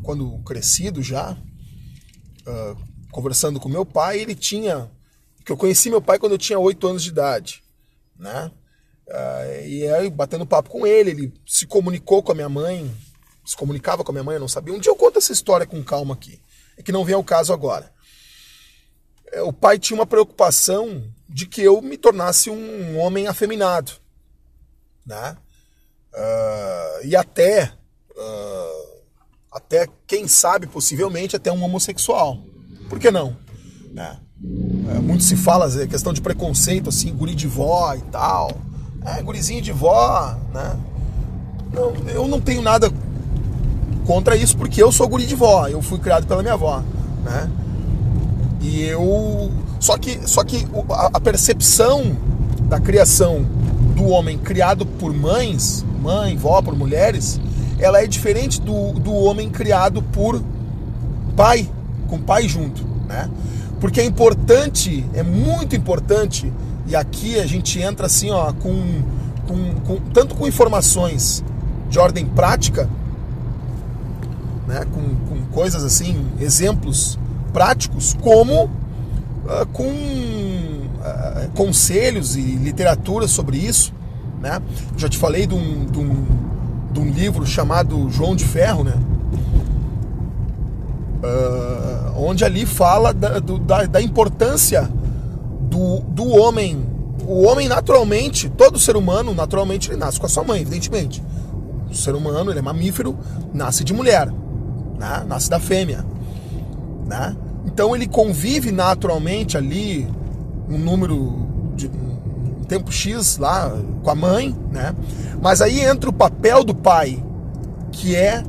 quando 0.03 0.39
crescido 0.39 1.01
já, 1.01 1.31
uh, 2.45 2.77
conversando 3.09 3.57
com 3.57 3.69
meu 3.69 3.85
pai, 3.85 4.19
ele 4.19 4.35
tinha, 4.35 4.91
que 5.45 5.51
eu 5.53 5.55
conheci 5.55 5.89
meu 5.89 6.01
pai 6.01 6.19
quando 6.19 6.33
eu 6.33 6.37
tinha 6.37 6.59
8 6.59 6.85
anos 6.85 7.03
de 7.03 7.09
idade, 7.09 7.63
né? 8.19 8.51
Uh, 9.07 9.65
e 9.65 9.87
aí, 9.87 10.09
batendo 10.09 10.45
papo 10.45 10.69
com 10.69 10.87
ele, 10.87 11.11
ele 11.11 11.33
se 11.45 11.65
comunicou 11.67 12.23
com 12.23 12.31
a 12.31 12.35
minha 12.35 12.49
mãe, 12.49 12.89
se 13.45 13.55
comunicava 13.57 14.03
com 14.03 14.11
a 14.11 14.13
minha 14.13 14.23
mãe, 14.23 14.35
eu 14.35 14.39
não 14.39 14.47
sabia. 14.47 14.73
Um 14.73 14.79
dia 14.79 14.91
eu 14.91 14.95
conto 14.95 15.17
essa 15.17 15.33
história 15.33 15.65
com 15.65 15.83
calma 15.83 16.13
aqui, 16.13 16.39
é 16.77 16.83
que 16.83 16.91
não 16.91 17.03
vem 17.03 17.15
ao 17.15 17.23
caso 17.23 17.51
agora. 17.51 17.91
É, 19.31 19.41
o 19.41 19.51
pai 19.51 19.79
tinha 19.79 19.97
uma 19.97 20.05
preocupação 20.05 21.03
de 21.27 21.45
que 21.45 21.61
eu 21.61 21.81
me 21.81 21.97
tornasse 21.97 22.49
um 22.49 22.99
homem 22.99 23.27
afeminado, 23.27 23.93
né? 25.05 25.37
Uh, 26.13 27.05
e 27.05 27.15
até, 27.15 27.71
uh, 28.11 29.01
até 29.51 29.87
quem 30.05 30.27
sabe, 30.27 30.67
possivelmente 30.67 31.35
até 31.35 31.51
um 31.51 31.63
homossexual. 31.63 32.43
Por 32.89 32.99
que 32.99 33.09
não? 33.09 33.37
Né? 33.91 34.19
É, 34.89 34.99
muito 34.99 35.23
se 35.23 35.35
fala, 35.35 35.69
questão 35.87 36.11
de 36.11 36.21
preconceito, 36.21 36.89
assim, 36.89 37.15
guri 37.15 37.35
de 37.35 37.47
vó 37.47 37.93
e 37.95 38.01
tal. 38.03 38.49
É, 39.05 39.21
gurizinho 39.21 39.61
de 39.61 39.71
vó, 39.71 40.35
né? 40.53 40.75
Não, 41.73 41.93
eu 42.13 42.27
não 42.27 42.39
tenho 42.39 42.61
nada 42.61 42.91
contra 44.05 44.35
isso, 44.35 44.57
porque 44.57 44.81
eu 44.81 44.91
sou 44.91 45.07
guri 45.07 45.25
de 45.25 45.35
vó, 45.35 45.67
eu 45.67 45.81
fui 45.81 45.97
criado 45.99 46.27
pela 46.27 46.41
minha 46.41 46.53
avó, 46.53 46.83
né? 47.23 47.49
E 48.61 48.83
eu. 48.83 49.51
Só 49.79 49.97
que, 49.97 50.19
só 50.27 50.43
que 50.43 50.67
a 51.13 51.19
percepção 51.19 52.15
da 52.69 52.79
criação 52.79 53.43
do 53.95 54.07
homem 54.09 54.37
criado 54.37 54.85
por 54.85 55.11
mães, 55.11 55.83
mãe, 56.01 56.37
vó, 56.37 56.61
por 56.61 56.75
mulheres, 56.75 57.39
ela 57.79 58.01
é 58.01 58.05
diferente 58.05 58.61
do, 58.61 58.93
do 58.93 59.13
homem 59.13 59.49
criado 59.49 60.03
por 60.03 60.41
pai, 61.35 61.67
com 62.07 62.19
pai 62.19 62.47
junto, 62.47 62.85
né? 63.07 63.29
Porque 63.79 63.99
é 63.99 64.05
importante, 64.05 65.03
é 65.15 65.23
muito 65.23 65.75
importante, 65.75 66.53
e 66.91 66.95
aqui 66.95 67.39
a 67.39 67.45
gente 67.47 67.79
entra 67.79 68.07
assim, 68.07 68.31
ó, 68.31 68.51
com, 68.51 69.01
com, 69.47 69.75
com 69.87 69.95
tanto 70.13 70.35
com 70.35 70.45
informações 70.45 71.41
de 71.89 71.97
ordem 71.97 72.25
prática, 72.25 72.89
né, 74.67 74.85
com, 74.91 75.01
com 75.25 75.45
coisas 75.53 75.85
assim, 75.85 76.27
exemplos 76.37 77.17
práticos, 77.53 78.13
como 78.21 78.65
uh, 78.65 79.65
com 79.71 79.87
uh, 79.87 81.49
conselhos 81.55 82.35
e 82.35 82.41
literatura 82.41 83.25
sobre 83.25 83.55
isso. 83.55 83.93
Né? 84.41 84.61
Já 84.97 85.07
te 85.07 85.17
falei 85.17 85.47
de 85.47 85.55
um, 85.55 85.85
de, 85.85 85.97
um, 85.97 86.25
de 86.91 86.99
um 86.99 87.09
livro 87.09 87.45
chamado 87.45 88.09
João 88.09 88.35
de 88.35 88.43
Ferro, 88.43 88.83
né? 88.83 88.95
Uh, 91.23 92.17
onde 92.17 92.43
ali 92.43 92.65
fala 92.65 93.13
da, 93.13 93.39
do, 93.39 93.59
da, 93.59 93.85
da, 93.85 94.01
importância 94.01 94.89
do, 95.71 96.01
do 96.01 96.27
homem. 96.27 96.85
O 97.25 97.47
homem 97.47 97.67
naturalmente, 97.67 98.49
todo 98.49 98.77
ser 98.77 98.95
humano 98.95 99.33
naturalmente 99.33 99.89
ele 99.89 99.97
nasce 99.97 100.19
com 100.19 100.27
a 100.27 100.29
sua 100.29 100.43
mãe, 100.43 100.61
evidentemente. 100.61 101.23
O 101.89 101.95
ser 101.95 102.13
humano, 102.13 102.51
ele 102.51 102.59
é 102.59 102.61
mamífero, 102.61 103.17
nasce 103.51 103.83
de 103.83 103.93
mulher, 103.93 104.27
né? 104.99 105.23
nasce 105.27 105.49
da 105.49 105.59
fêmea 105.59 106.05
né? 107.11 107.35
Então 107.65 107.93
ele 107.93 108.07
convive 108.07 108.71
naturalmente 108.71 109.57
ali 109.57 110.07
um 110.69 110.77
número 110.77 111.47
de 111.75 111.87
um 111.87 112.63
tempo 112.63 112.89
X 112.89 113.37
lá 113.37 113.69
com 114.01 114.09
a 114.09 114.15
mãe, 114.15 114.55
né? 114.71 114.95
Mas 115.41 115.61
aí 115.61 115.81
entra 115.81 116.09
o 116.09 116.13
papel 116.13 116.63
do 116.63 116.73
pai, 116.73 117.21
que 117.91 118.15
é 118.15 118.43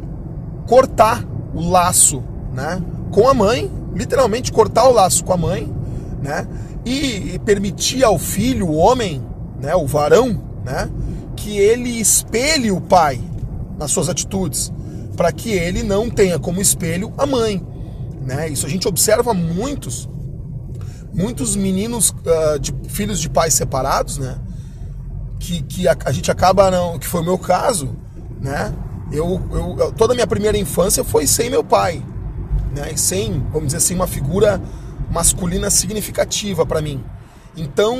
cortar 0.69 1.25
o 1.53 1.69
laço, 1.69 2.23
né? 2.55 2.81
Com 3.11 3.29
a 3.29 3.35
mãe, 3.35 3.71
literalmente 3.95 4.53
cortar 4.53 4.89
o 4.89 4.93
laço 4.93 5.25
com 5.25 5.33
a 5.33 5.37
mãe, 5.37 5.71
né? 6.23 6.47
E, 6.85 7.39
permitir 7.45 8.05
ao 8.05 8.19
filho, 8.19 8.69
o 8.69 8.75
homem, 8.75 9.23
né, 9.61 9.75
o 9.75 9.87
varão, 9.87 10.43
né, 10.65 10.91
que 11.37 11.57
ele 11.57 12.01
espelhe 12.01 12.71
o 12.71 12.81
pai 12.81 13.21
nas 13.79 13.91
suas 13.91 14.09
atitudes, 14.09 14.73
para 15.17 15.33
que 15.33 15.51
ele 15.51 15.83
não 15.83 16.11
tenha 16.11 16.39
como 16.39 16.61
espelho 16.61 17.13
a 17.17 17.27
mãe. 17.27 17.65
Né? 18.21 18.49
Isso 18.49 18.67
a 18.67 18.69
gente 18.69 18.89
observa 18.89 19.35
muitos, 19.35 20.09
muitos 21.13 21.57
meninos 21.57 22.11
uh, 22.11 22.59
de 22.59 22.75
filhos 22.89 23.21
de 23.21 23.29
pais 23.29 23.55
separados, 23.55 24.19
né? 24.19 24.39
Que, 25.39 25.61
que 25.63 25.89
a, 25.89 25.97
a, 26.05 26.13
gente 26.13 26.31
acaba 26.31 26.71
não, 26.71 26.99
que 27.01 27.07
foi 27.07 27.21
o 27.21 27.25
meu 27.25 27.37
caso, 27.37 27.97
né? 28.41 28.73
Eu, 29.11 29.41
eu, 29.51 29.93
toda 29.93 30.13
a 30.13 30.15
minha 30.15 30.27
primeira 30.27 30.57
infância 30.57 31.03
foi 31.03 31.27
sem 31.27 31.51
meu 31.51 31.65
pai, 31.65 32.03
né? 32.75 32.97
sem, 32.97 33.45
vamos 33.53 33.67
dizer 33.67 33.79
assim, 33.79 33.95
uma 33.95 34.07
figura 34.07 34.61
masculina 35.13 35.71
significativa 35.71 36.65
para 36.65 36.81
mim. 36.81 37.05
Então, 37.57 37.97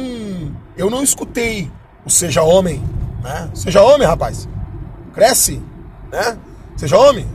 eu 0.77 0.89
não 0.89 1.03
escutei 1.03 1.71
o 2.05 2.11
seja 2.11 2.43
homem, 2.43 2.83
né? 3.23 3.51
Seja 3.55 3.83
homem, 3.83 4.09
rapaz. 4.09 4.49
Cresce, 5.13 5.63
né? 6.11 6.39
Seja 6.75 6.97
homem. 6.97 7.29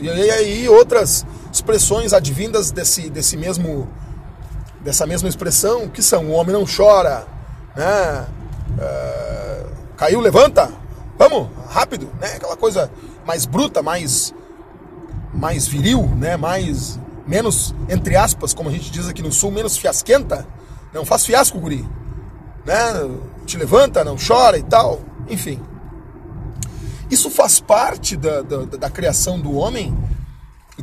E 0.00 0.08
aí 0.08 0.68
outras 0.68 1.26
expressões 1.52 2.12
advindas 2.12 2.70
desse, 2.70 3.10
desse 3.10 3.36
mesmo 3.36 3.88
dessa 4.80 5.06
mesma 5.06 5.28
expressão, 5.28 5.88
que 5.88 6.02
são 6.02 6.26
o 6.26 6.32
homem 6.32 6.54
não 6.54 6.64
chora, 6.64 7.26
né? 7.74 8.26
Uh, 8.78 9.66
caiu, 9.96 10.20
levanta, 10.20 10.70
vamos, 11.18 11.48
rápido, 11.70 12.08
né? 12.20 12.34
Aquela 12.36 12.56
coisa 12.56 12.90
mais 13.26 13.46
bruta, 13.46 13.82
mais 13.82 14.32
mais 15.32 15.66
viril, 15.66 16.06
né? 16.16 16.36
Mais 16.36 17.00
menos 17.26 17.74
entre 17.88 18.16
aspas, 18.16 18.52
como 18.54 18.68
a 18.68 18.72
gente 18.72 18.90
diz 18.90 19.08
aqui 19.08 19.22
no 19.22 19.32
sul, 19.32 19.50
menos 19.50 19.76
fiasquenta. 19.76 20.46
Não 20.92 21.04
faz 21.04 21.26
fiasco, 21.26 21.58
guri, 21.58 21.86
né? 22.64 22.74
Te 23.46 23.56
levanta, 23.56 24.04
não 24.04 24.16
chora 24.16 24.56
e 24.56 24.62
tal, 24.62 25.00
enfim. 25.28 25.60
Isso 27.10 27.30
faz 27.30 27.60
parte 27.60 28.16
da, 28.16 28.42
da, 28.42 28.64
da 28.64 28.90
criação 28.90 29.40
do 29.40 29.54
homem 29.54 29.96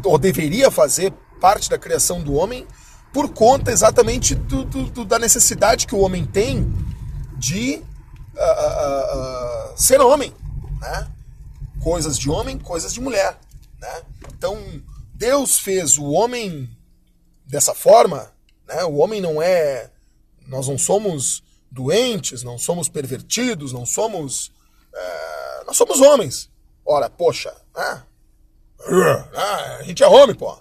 ou 0.03 0.17
deveria 0.17 0.71
fazer 0.71 1.13
parte 1.39 1.69
da 1.69 1.77
criação 1.77 2.21
do 2.21 2.33
homem, 2.33 2.65
por 3.11 3.29
conta 3.29 3.71
exatamente 3.71 4.35
do, 4.35 4.63
do, 4.63 4.83
do, 4.83 5.05
da 5.05 5.19
necessidade 5.19 5.85
que 5.85 5.95
o 5.95 5.99
homem 5.99 6.25
tem 6.25 6.71
de 7.37 7.81
uh, 8.35 8.39
uh, 8.39 9.71
uh, 9.71 9.73
ser 9.75 9.99
homem, 9.99 10.33
né? 10.79 11.07
Coisas 11.81 12.17
de 12.17 12.29
homem, 12.29 12.57
coisas 12.57 12.93
de 12.93 13.01
mulher, 13.01 13.37
né? 13.81 14.01
Então 14.37 14.55
Deus 15.21 15.59
fez 15.59 15.99
o 15.99 16.05
homem 16.05 16.67
dessa 17.45 17.75
forma, 17.75 18.33
né? 18.67 18.83
O 18.85 18.95
homem 18.95 19.21
não 19.21 19.39
é, 19.39 19.91
nós 20.47 20.67
não 20.67 20.79
somos 20.79 21.43
doentes, 21.69 22.41
não 22.41 22.57
somos 22.57 22.89
pervertidos, 22.89 23.71
não 23.71 23.85
somos, 23.85 24.51
é, 24.91 25.63
nós 25.67 25.77
somos 25.77 26.01
homens. 26.01 26.49
Ora, 26.83 27.07
poxa, 27.07 27.55
né? 27.75 28.03
a 29.79 29.83
gente 29.83 30.01
é 30.01 30.07
homem, 30.07 30.35
pô, 30.35 30.57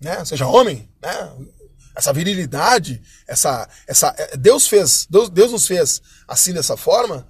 né? 0.00 0.24
Seja 0.24 0.48
homem, 0.48 0.90
né? 1.00 1.32
essa 1.94 2.12
virilidade, 2.12 3.00
essa, 3.24 3.68
essa 3.86 4.12
é, 4.18 4.36
Deus 4.36 4.66
fez, 4.66 5.06
Deus, 5.08 5.30
Deus 5.30 5.52
nos 5.52 5.64
fez 5.64 6.02
assim 6.26 6.52
dessa 6.52 6.76
forma 6.76 7.24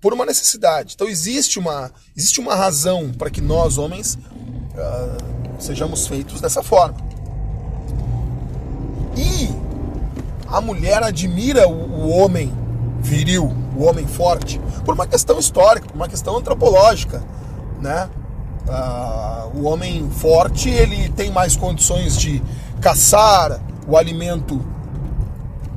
por 0.00 0.14
uma 0.14 0.24
necessidade. 0.24 0.94
Então 0.94 1.06
existe 1.06 1.58
uma, 1.58 1.92
existe 2.16 2.40
uma 2.40 2.54
razão 2.54 3.12
para 3.12 3.28
que 3.28 3.42
nós 3.42 3.76
homens 3.76 4.14
uh, 4.14 5.37
sejamos 5.58 6.06
feitos 6.06 6.40
dessa 6.40 6.62
forma. 6.62 6.96
E 9.16 9.50
a 10.46 10.60
mulher 10.60 11.02
admira 11.02 11.68
o, 11.68 12.08
homem 12.10 12.52
viril, 13.00 13.52
o 13.76 13.84
homem 13.84 14.06
forte, 14.06 14.60
por 14.84 14.94
uma 14.94 15.06
questão 15.06 15.38
histórica, 15.38 15.88
por 15.88 15.96
uma 15.96 16.08
questão 16.08 16.36
antropológica, 16.36 17.22
né? 17.80 18.08
Uh, 18.66 19.58
o 19.58 19.64
homem 19.64 20.08
forte 20.10 20.68
ele 20.68 21.08
tem 21.10 21.30
mais 21.30 21.56
condições 21.56 22.16
de 22.16 22.42
caçar, 22.80 23.60
o 23.86 23.96
alimento 23.96 24.62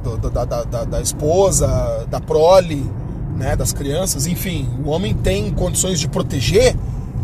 do, 0.04 0.18
da, 0.18 0.44
da, 0.44 0.64
da, 0.64 0.84
da, 0.84 1.02
esposa, 1.02 2.06
da 2.10 2.20
prole, 2.20 2.90
né, 3.38 3.56
das 3.56 3.72
crianças, 3.72 4.28
enfim, 4.28 4.70
o 4.84 4.90
homem 4.90 5.14
tem 5.14 5.52
condições 5.52 6.00
de 6.00 6.08
proteger 6.10 6.76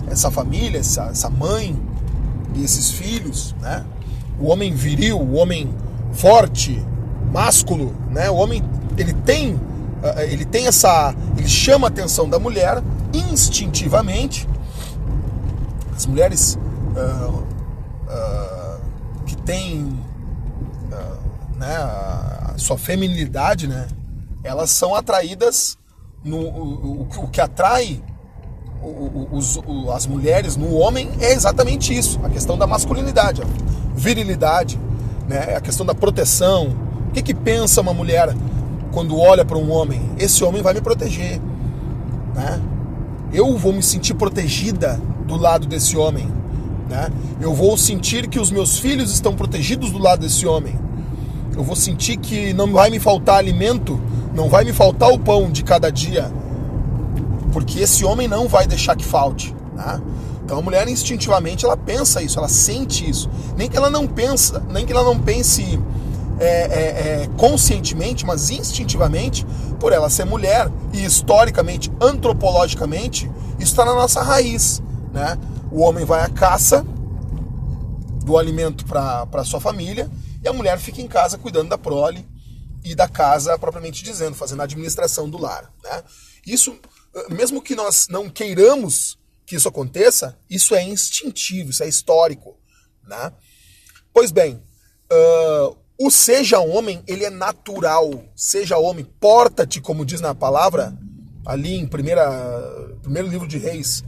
essa 0.09 0.31
família, 0.31 0.79
essa, 0.79 1.09
essa 1.11 1.29
mãe 1.29 1.77
esses 2.63 2.91
filhos, 2.91 3.55
né? 3.61 3.85
O 4.39 4.47
homem 4.47 4.73
viril, 4.73 5.19
o 5.19 5.35
homem 5.35 5.73
forte, 6.13 6.83
másculo, 7.31 7.95
né? 8.11 8.29
O 8.29 8.35
homem 8.35 8.63
ele 8.97 9.13
tem 9.13 9.59
eh, 10.03 10.31
ele 10.31 10.45
tem 10.45 10.67
essa 10.67 11.13
ele 11.37 11.47
chama 11.47 11.87
a 11.87 11.89
atenção 11.89 12.29
da 12.29 12.39
mulher 12.39 12.81
instintivamente. 13.13 14.47
As 15.95 16.05
mulheres 16.05 16.59
uh, 16.95 17.43
uh, 18.07 18.79
que 19.25 19.35
têm 19.37 19.97
né, 21.57 21.75
a 21.75 22.53
sua 22.57 22.77
feminilidade, 22.77 23.67
né, 23.67 23.87
elas 24.43 24.69
são 24.69 24.95
atraídas 24.95 25.77
no 26.23 26.37
o, 26.37 27.01
o, 27.01 27.23
o 27.23 27.27
que 27.27 27.41
atrai 27.41 28.01
os, 29.31 29.59
as 29.93 30.07
mulheres 30.07 30.55
no 30.55 30.73
homem 30.75 31.09
é 31.19 31.33
exatamente 31.33 31.95
isso, 31.95 32.19
a 32.23 32.29
questão 32.29 32.57
da 32.57 32.65
masculinidade, 32.65 33.41
virilidade, 33.95 34.79
né, 35.27 35.55
a 35.55 35.61
questão 35.61 35.85
da 35.85 35.93
proteção. 35.93 36.75
O 37.09 37.11
que, 37.11 37.21
que 37.21 37.33
pensa 37.33 37.81
uma 37.81 37.93
mulher 37.93 38.35
quando 38.91 39.17
olha 39.17 39.43
para 39.43 39.57
um 39.57 39.71
homem? 39.71 40.01
Esse 40.17 40.43
homem 40.43 40.61
vai 40.61 40.73
me 40.73 40.81
proteger, 40.81 41.39
né? 42.35 42.61
Eu 43.33 43.57
vou 43.57 43.73
me 43.73 43.83
sentir 43.83 44.13
protegida 44.13 44.99
do 45.25 45.35
lado 45.35 45.67
desse 45.67 45.97
homem, 45.97 46.31
né? 46.89 47.09
Eu 47.41 47.53
vou 47.53 47.77
sentir 47.77 48.27
que 48.27 48.39
os 48.39 48.51
meus 48.51 48.77
filhos 48.79 49.11
estão 49.11 49.35
protegidos 49.35 49.91
do 49.91 49.97
lado 49.97 50.21
desse 50.21 50.45
homem 50.45 50.87
eu 51.57 51.63
vou 51.63 51.75
sentir 51.75 52.17
que 52.17 52.53
não 52.53 52.71
vai 52.71 52.91
me 52.91 52.99
faltar 52.99 53.37
alimento, 53.37 53.99
não 54.31 54.47
vai 54.47 54.63
me 54.63 54.71
faltar 54.71 55.11
o 55.11 55.17
pão 55.17 55.49
de 55.49 55.63
cada 55.63 55.91
dia, 55.91 56.31
porque 57.57 57.79
esse 57.79 58.05
homem 58.05 58.27
não 58.27 58.47
vai 58.47 58.67
deixar 58.67 58.95
que 58.95 59.03
falte. 59.03 59.51
Né? 59.73 59.99
Então 60.45 60.59
a 60.59 60.61
mulher 60.61 60.87
instintivamente 60.87 61.65
ela 61.65 61.75
pensa 61.75 62.21
isso, 62.21 62.37
ela 62.37 62.47
sente 62.47 63.09
isso, 63.09 63.27
nem 63.55 63.67
que 63.67 63.75
ela 63.75 63.89
não 63.89 64.05
pensa, 64.05 64.59
nem 64.69 64.85
que 64.85 64.93
ela 64.93 65.03
não 65.03 65.17
pense 65.19 65.81
é, 66.39 66.45
é, 66.45 67.23
é, 67.23 67.29
conscientemente, 67.35 68.23
mas 68.27 68.51
instintivamente, 68.51 69.43
por 69.79 69.91
ela 69.91 70.07
ser 70.07 70.23
mulher 70.23 70.71
e 70.93 71.03
historicamente, 71.03 71.91
antropologicamente, 71.99 73.25
isso 73.57 73.71
está 73.71 73.83
na 73.83 73.95
nossa 73.95 74.21
raiz. 74.21 74.79
Né? 75.11 75.35
O 75.71 75.81
homem 75.81 76.05
vai 76.05 76.21
à 76.21 76.29
caça 76.29 76.85
do 78.23 78.37
alimento 78.37 78.85
para 78.85 79.43
sua 79.43 79.59
família 79.59 80.11
e 80.43 80.47
a 80.47 80.53
mulher 80.53 80.77
fica 80.77 81.01
em 81.01 81.07
casa 81.07 81.39
cuidando 81.39 81.69
da 81.69 81.77
prole 81.77 82.23
e 82.83 82.93
da 82.93 83.07
casa 83.07 83.57
propriamente 83.57 84.03
dizendo, 84.03 84.35
fazendo 84.35 84.61
a 84.61 84.65
administração 84.65 85.27
do 85.27 85.41
lar. 85.41 85.73
Né? 85.83 86.03
Isso, 86.45 86.77
mesmo 87.29 87.61
que 87.61 87.75
nós 87.75 88.07
não 88.09 88.29
queiramos 88.29 89.17
que 89.45 89.55
isso 89.55 89.69
aconteça, 89.69 90.37
isso 90.49 90.75
é 90.75 90.83
instintivo, 90.83 91.69
isso 91.69 91.83
é 91.83 91.87
histórico. 91.87 92.57
Né? 93.03 93.31
Pois 94.13 94.31
bem, 94.31 94.61
uh, 95.11 95.77
o 95.99 96.11
seja 96.11 96.59
homem, 96.59 97.03
ele 97.07 97.23
é 97.23 97.29
natural. 97.29 98.25
Seja 98.35 98.77
homem, 98.77 99.05
porta-te, 99.05 99.81
como 99.81 100.05
diz 100.05 100.21
na 100.21 100.35
palavra, 100.35 100.95
ali 101.45 101.75
em 101.75 101.87
primeira, 101.87 102.27
primeiro 103.01 103.27
livro 103.27 103.47
de 103.47 103.57
Reis, 103.57 104.03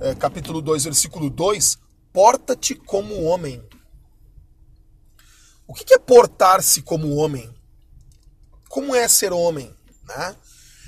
é, 0.00 0.14
capítulo 0.14 0.62
2, 0.62 0.84
versículo 0.84 1.28
2, 1.28 1.76
porta-te 2.12 2.74
como 2.74 3.24
homem. 3.24 3.62
O 5.66 5.74
que 5.74 5.92
é 5.94 5.98
portar-se 5.98 6.82
como 6.82 7.14
homem? 7.16 7.52
Como 8.68 8.94
é 8.94 9.08
ser 9.08 9.32
homem? 9.32 9.74
Né? 10.06 10.36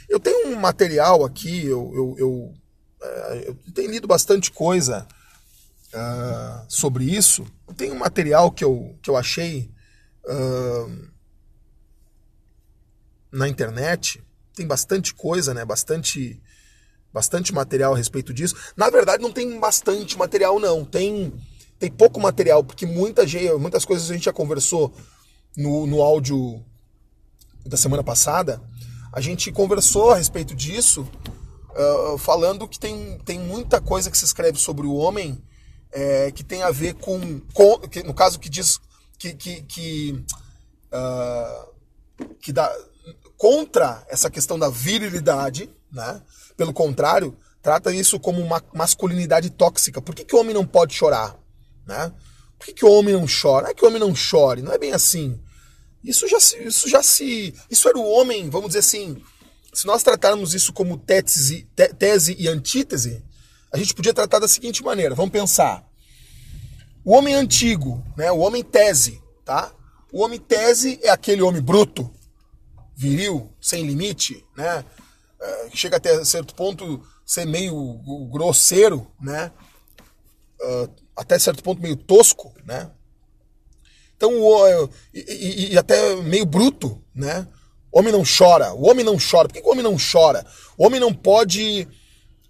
Eu 0.08 0.20
tenho 0.20 0.48
um 0.48 0.56
material 0.56 1.24
aqui, 1.24 1.66
eu, 1.66 1.92
eu, 1.94 2.16
eu, 2.18 2.54
é, 3.02 3.48
eu 3.48 3.72
tenho 3.72 3.90
lido 3.90 4.06
bastante 4.06 4.50
coisa 4.50 5.06
uh, 5.92 6.64
sobre 6.68 7.04
isso. 7.04 7.46
Tenho 7.76 7.94
um 7.94 7.98
material 7.98 8.50
que 8.50 8.64
eu, 8.64 8.96
que 9.02 9.10
eu 9.10 9.16
achei 9.16 9.70
uh, 10.24 11.08
na 13.32 13.48
internet. 13.48 14.22
Tem 14.54 14.66
bastante 14.66 15.12
coisa, 15.12 15.52
né? 15.52 15.64
Bastante, 15.64 16.40
bastante 17.12 17.52
material 17.52 17.94
a 17.94 17.96
respeito 17.96 18.32
disso. 18.32 18.54
Na 18.76 18.88
verdade, 18.88 19.22
não 19.22 19.32
tem 19.32 19.58
bastante 19.58 20.16
material, 20.16 20.60
não. 20.60 20.84
Tem 20.84 21.32
tem 21.78 21.90
pouco 21.90 22.18
material, 22.20 22.64
porque 22.64 22.86
muita 22.86 23.26
gente, 23.26 23.52
muitas 23.54 23.84
coisas 23.84 24.10
a 24.10 24.14
gente 24.14 24.24
já 24.24 24.32
conversou 24.32 24.94
no, 25.56 25.86
no 25.86 26.02
áudio 26.02 26.64
da 27.64 27.76
semana 27.76 28.02
passada. 28.02 28.62
A 29.16 29.20
gente 29.22 29.50
conversou 29.50 30.10
a 30.10 30.16
respeito 30.16 30.54
disso, 30.54 31.08
uh, 31.70 32.18
falando 32.18 32.68
que 32.68 32.78
tem, 32.78 33.18
tem 33.24 33.40
muita 33.40 33.80
coisa 33.80 34.10
que 34.10 34.18
se 34.18 34.26
escreve 34.26 34.58
sobre 34.58 34.86
o 34.86 34.92
homem 34.92 35.42
é, 35.90 36.30
que 36.30 36.44
tem 36.44 36.62
a 36.62 36.70
ver 36.70 36.92
com, 36.96 37.40
com 37.54 37.78
que, 37.88 38.02
no 38.02 38.12
caso 38.12 38.38
que 38.38 38.50
diz 38.50 38.78
que, 39.18 39.32
que, 39.32 39.62
que, 39.62 40.24
uh, 40.92 42.26
que 42.42 42.52
dá 42.52 42.70
contra 43.38 44.04
essa 44.10 44.28
questão 44.28 44.58
da 44.58 44.68
virilidade, 44.68 45.70
né? 45.90 46.20
Pelo 46.54 46.74
contrário, 46.74 47.34
trata 47.62 47.94
isso 47.94 48.20
como 48.20 48.42
uma 48.42 48.62
masculinidade 48.74 49.48
tóxica. 49.48 50.02
Por 50.02 50.14
que, 50.14 50.26
que 50.26 50.36
o 50.36 50.40
homem 50.40 50.52
não 50.52 50.66
pode 50.66 50.92
chorar? 50.92 51.38
Né? 51.86 52.12
Por 52.58 52.66
que, 52.66 52.74
que 52.74 52.84
o 52.84 52.92
homem 52.92 53.14
não 53.14 53.24
chora? 53.24 53.62
Não 53.64 53.70
é 53.70 53.74
que 53.74 53.82
o 53.82 53.88
homem 53.88 54.00
não 54.00 54.14
chore, 54.14 54.60
não 54.60 54.74
é 54.74 54.78
bem 54.78 54.92
assim. 54.92 55.40
Isso 56.02 56.28
já 56.28 56.40
se. 56.40 56.56
Isso, 56.62 56.88
já 56.88 57.02
se, 57.02 57.54
isso 57.70 57.88
era 57.88 57.98
o 57.98 58.08
homem, 58.08 58.48
vamos 58.50 58.68
dizer 58.68 58.80
assim. 58.80 59.22
Se 59.72 59.86
nós 59.86 60.02
tratarmos 60.02 60.54
isso 60.54 60.72
como 60.72 60.96
tese, 60.96 61.68
tese 61.98 62.34
e 62.38 62.48
antítese, 62.48 63.22
a 63.72 63.76
gente 63.76 63.94
podia 63.94 64.14
tratar 64.14 64.38
da 64.38 64.48
seguinte 64.48 64.82
maneira: 64.82 65.14
vamos 65.14 65.32
pensar. 65.32 65.86
O 67.04 67.12
homem 67.12 67.34
antigo, 67.34 68.02
né, 68.16 68.32
o 68.32 68.38
homem 68.38 68.64
tese, 68.64 69.22
tá? 69.44 69.72
O 70.12 70.22
homem 70.24 70.40
tese 70.40 70.98
é 71.02 71.10
aquele 71.10 71.42
homem 71.42 71.62
bruto, 71.62 72.10
viril, 72.96 73.52
sem 73.60 73.86
limite, 73.86 74.44
né? 74.56 74.84
É, 75.40 75.70
chega 75.74 75.98
até 75.98 76.24
certo 76.24 76.54
ponto 76.54 77.04
ser 77.24 77.44
meio 77.44 78.00
grosseiro, 78.30 79.06
né? 79.20 79.52
Uh, 80.60 80.90
até 81.14 81.38
certo 81.38 81.62
ponto 81.62 81.82
meio 81.82 81.96
tosco, 81.96 82.54
né? 82.64 82.90
Então, 84.16 84.40
o, 84.40 84.88
e, 85.12 85.20
e, 85.20 85.72
e, 85.72 85.78
até 85.78 86.16
meio 86.16 86.46
bruto, 86.46 87.00
né? 87.14 87.46
O 87.92 87.98
homem 87.98 88.12
não 88.12 88.22
chora. 88.24 88.72
O 88.74 88.88
homem 88.88 89.04
não 89.04 89.16
chora. 89.18 89.48
Por 89.48 89.54
que, 89.54 89.60
que 89.60 89.68
o 89.68 89.72
homem 89.72 89.84
não 89.84 89.96
chora? 89.96 90.44
O 90.76 90.86
homem 90.86 91.00
não 91.00 91.12
pode 91.12 91.86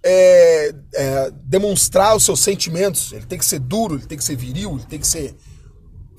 é, 0.02 0.74
é, 0.94 1.30
demonstrar 1.42 2.16
os 2.16 2.24
seus 2.24 2.40
sentimentos. 2.40 3.12
Ele 3.12 3.26
tem 3.26 3.38
que 3.38 3.44
ser 3.44 3.58
duro, 3.58 3.96
ele 3.96 4.06
tem 4.06 4.18
que 4.18 4.24
ser 4.24 4.36
viril, 4.36 4.76
ele 4.76 4.86
tem 4.86 4.98
que 4.98 5.06
ser 5.06 5.36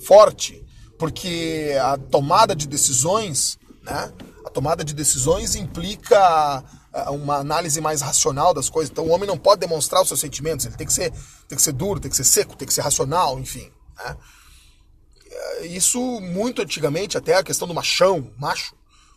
forte. 0.06 0.64
Porque 1.00 1.76
a 1.82 1.98
tomada 1.98 2.56
de 2.56 2.68
decisões, 2.68 3.58
né? 3.84 4.12
A 4.46 4.50
tomada 4.50 4.84
de 4.84 4.94
decisões 4.94 5.56
implica 5.56 6.64
uma 7.10 7.36
análise 7.38 7.80
mais 7.80 8.02
racional 8.02 8.54
das 8.54 8.70
coisas. 8.70 8.92
Então 8.92 9.06
o 9.06 9.10
homem 9.10 9.28
não 9.28 9.38
pode 9.38 9.60
demonstrar 9.60 10.02
os 10.02 10.08
seus 10.08 10.20
sentimentos, 10.20 10.66
ele 10.66 10.76
tem 10.76 10.88
que 10.88 10.94
ser, 10.94 11.12
tem 11.48 11.56
que 11.56 11.62
ser 11.62 11.74
duro, 11.74 12.00
tem 12.00 12.10
que 12.10 12.18
ser 12.18 12.24
seco, 12.24 12.56
tem 12.56 12.68
que 12.68 12.74
ser 12.74 12.82
racional, 12.82 13.40
enfim. 13.40 13.70
Né? 13.98 14.18
Isso 15.64 16.00
muito 16.22 16.62
antigamente, 16.62 17.18
até 17.18 17.36
a 17.36 17.44
questão 17.44 17.68
do 17.68 17.74
machão, 17.74 18.34
macho, 18.38 18.76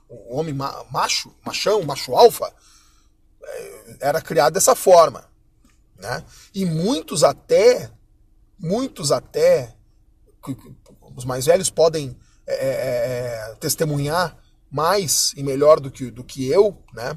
o 0.08 0.36
homem 0.36 0.54
ma 0.54 0.84
macho, 0.90 1.32
machão, 1.44 1.82
macho 1.82 2.14
alfa, 2.14 2.52
é, 3.42 3.96
era 4.00 4.20
criado 4.20 4.54
dessa 4.54 4.74
forma. 4.74 5.28
Né? 5.96 6.24
E 6.54 6.64
muitos 6.64 7.22
até, 7.22 7.90
muitos 8.58 9.12
até, 9.12 9.74
os 11.14 11.24
mais 11.24 11.46
velhos 11.46 11.70
podem 11.70 12.16
é, 12.46 12.54
é, 12.54 13.50
é, 13.50 13.54
testemunhar 13.56 14.36
mais 14.70 15.32
e 15.36 15.42
melhor 15.42 15.78
do 15.78 15.90
que, 15.90 16.10
do 16.10 16.24
que 16.24 16.48
eu, 16.48 16.82
né? 16.94 17.16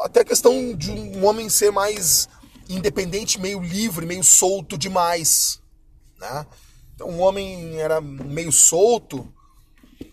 Até 0.00 0.20
a 0.20 0.24
questão 0.24 0.74
de 0.74 0.90
um 0.90 1.24
homem 1.24 1.48
ser 1.48 1.70
mais 1.70 2.28
independente, 2.68 3.40
meio 3.40 3.60
livre, 3.60 4.04
meio 4.04 4.22
solto 4.22 4.76
demais, 4.76 5.62
né? 6.18 6.46
Então, 6.96 7.10
um 7.10 7.20
homem 7.20 7.78
era 7.78 8.00
meio 8.00 8.50
solto, 8.50 9.30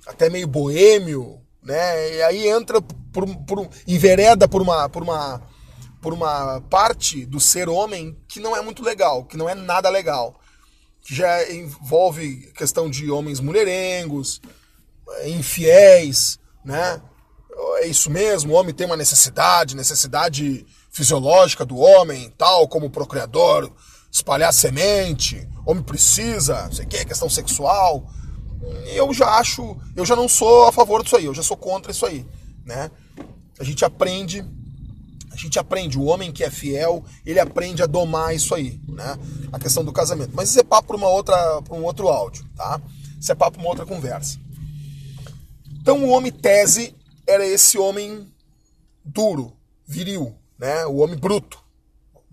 até 0.06 0.30
meio 0.30 0.46
boêmio, 0.46 1.42
né? 1.64 2.16
E 2.16 2.22
aí 2.24 2.48
entra 2.48 2.82
por, 2.82 3.26
por 3.46 3.70
envereda 3.88 4.50
por 4.50 4.62
uma 4.62 4.90
por 4.90 5.02
uma 5.02 5.42
por 6.02 6.14
uma 6.14 6.60
parte 6.70 7.26
do 7.26 7.40
ser 7.40 7.70
homem 7.70 8.18
que 8.28 8.42
não 8.42 8.56
é 8.56 8.62
muito 8.62 8.84
legal, 8.84 9.24
que 9.24 9.38
não 9.38 9.50
é 9.50 9.56
nada 9.56 9.90
legal, 9.90 10.38
que 11.02 11.16
já 11.16 11.50
envolve 11.50 12.52
questão 12.54 12.90
de 12.90 13.10
homens 13.10 13.40
mulherengos, 13.40 14.42
infiéis, 15.26 16.38
né? 16.66 17.02
É 17.78 17.88
isso 17.88 18.10
mesmo, 18.10 18.52
o 18.52 18.56
homem 18.58 18.74
tem 18.74 18.86
uma 18.86 18.98
necessidade, 18.98 19.76
necessidade 19.76 20.66
fisiológica 20.92 21.64
do 21.64 21.78
homem, 21.78 22.30
tal 22.38 22.68
como 22.68 22.90
procriador, 22.90 23.72
espalhar 24.14 24.54
semente, 24.54 25.48
homem 25.66 25.84
precisa, 25.84 26.66
não 26.66 26.72
sei 26.72 26.86
o 26.86 26.88
que, 26.88 27.04
questão 27.04 27.28
sexual. 27.28 28.08
Eu 28.94 29.12
já 29.12 29.28
acho, 29.40 29.76
eu 29.96 30.06
já 30.06 30.16
não 30.16 30.30
sou 30.30 30.68
a 30.68 30.72
favor 30.72 31.04
disso 31.04 31.18
aí, 31.18 31.26
eu 31.26 31.34
já 31.34 31.42
sou 31.42 31.58
contra 31.58 31.92
isso 31.92 32.06
aí, 32.06 32.24
né? 32.64 32.92
A 33.60 33.64
gente 33.64 33.84
aprende, 33.84 34.46
a 35.32 35.36
gente 35.36 35.58
aprende, 35.58 35.98
o 35.98 36.04
homem 36.04 36.32
que 36.32 36.44
é 36.44 36.50
fiel, 36.52 37.04
ele 37.26 37.40
aprende 37.40 37.82
a 37.82 37.88
domar 37.88 38.36
isso 38.36 38.54
aí, 38.54 38.80
né? 38.88 39.18
A 39.52 39.58
questão 39.58 39.84
do 39.84 39.92
casamento. 39.92 40.32
Mas 40.34 40.50
isso 40.50 40.60
é 40.60 40.64
papo 40.64 40.90
para 40.90 40.98
uma 40.98 41.10
outra, 41.10 41.62
um 41.72 41.84
outro 41.84 42.08
áudio, 42.08 42.46
tá? 42.56 42.80
Isso 43.20 43.32
é 43.32 43.36
papo 43.36 43.54
para 43.54 43.62
uma 43.62 43.70
outra 43.70 43.86
conversa. 43.86 44.40
Então 45.82 46.06
o 46.06 46.10
homem 46.10 46.32
tese 46.32 46.96
era 47.26 47.46
esse 47.46 47.80
homem 47.80 48.32
duro, 49.04 49.54
viril, 49.88 50.36
né? 50.58 50.86
O 50.86 50.98
homem 50.98 51.18
bruto, 51.18 51.63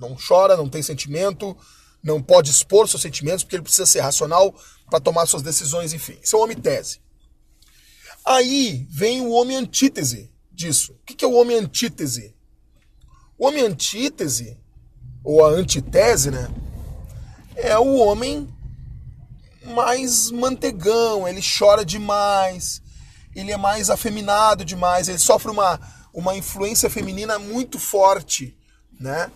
não 0.01 0.17
chora, 0.17 0.57
não 0.57 0.69
tem 0.69 0.83
sentimento, 0.83 1.57
não 2.03 2.23
pode 2.23 2.51
expor 2.51 2.89
seus 2.89 3.03
sentimentos, 3.03 3.45
porque 3.45 3.57
ele 3.57 3.63
precisa 3.63 3.87
ser 3.87 4.01
racional 4.01 4.55
para 4.89 5.01
tomar 5.01 5.27
suas 5.27 5.43
decisões, 5.43 5.93
enfim. 5.93 6.19
Isso 6.23 6.35
é 6.35 6.39
o 6.39 6.43
homem 6.43 6.57
tese. 6.57 6.99
Aí 8.25 8.87
vem 8.91 9.21
o 9.21 9.31
homem 9.31 9.57
antítese 9.57 10.31
disso. 10.51 10.93
O 10.93 11.05
que 11.05 11.25
é 11.25 11.29
o 11.29 11.35
homem 11.35 11.59
antítese? 11.59 12.35
O 13.39 13.47
homem 13.47 13.63
antítese, 13.63 14.59
ou 15.23 15.45
a 15.45 15.51
antitese, 15.51 16.31
né? 16.31 16.49
É 17.57 17.79
o 17.79 17.97
homem 17.97 18.49
mais 19.65 20.31
mantegão, 20.31 21.29
ele 21.29 21.41
chora 21.43 21.85
demais, 21.85 22.83
ele 23.35 23.53
é 23.53 23.57
mais 23.57 23.91
afeminado 23.91 24.65
demais, 24.65 25.09
ele 25.09 25.19
sofre 25.19 25.51
uma, 25.51 25.81
uma 26.13 26.37
influência 26.37 26.91
feminina 26.91 27.39
muito 27.39 27.79
forte, 27.79 28.57
né? 28.99 29.31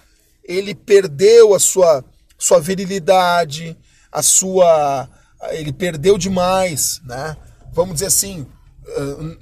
Ele 0.44 0.74
perdeu 0.74 1.54
a 1.54 1.58
sua, 1.58 2.04
sua 2.38 2.60
virilidade, 2.60 3.76
a 4.12 4.22
sua. 4.22 5.08
Ele 5.50 5.72
perdeu 5.72 6.18
demais, 6.18 7.00
né? 7.04 7.36
Vamos 7.72 7.94
dizer 7.94 8.06
assim, 8.06 8.46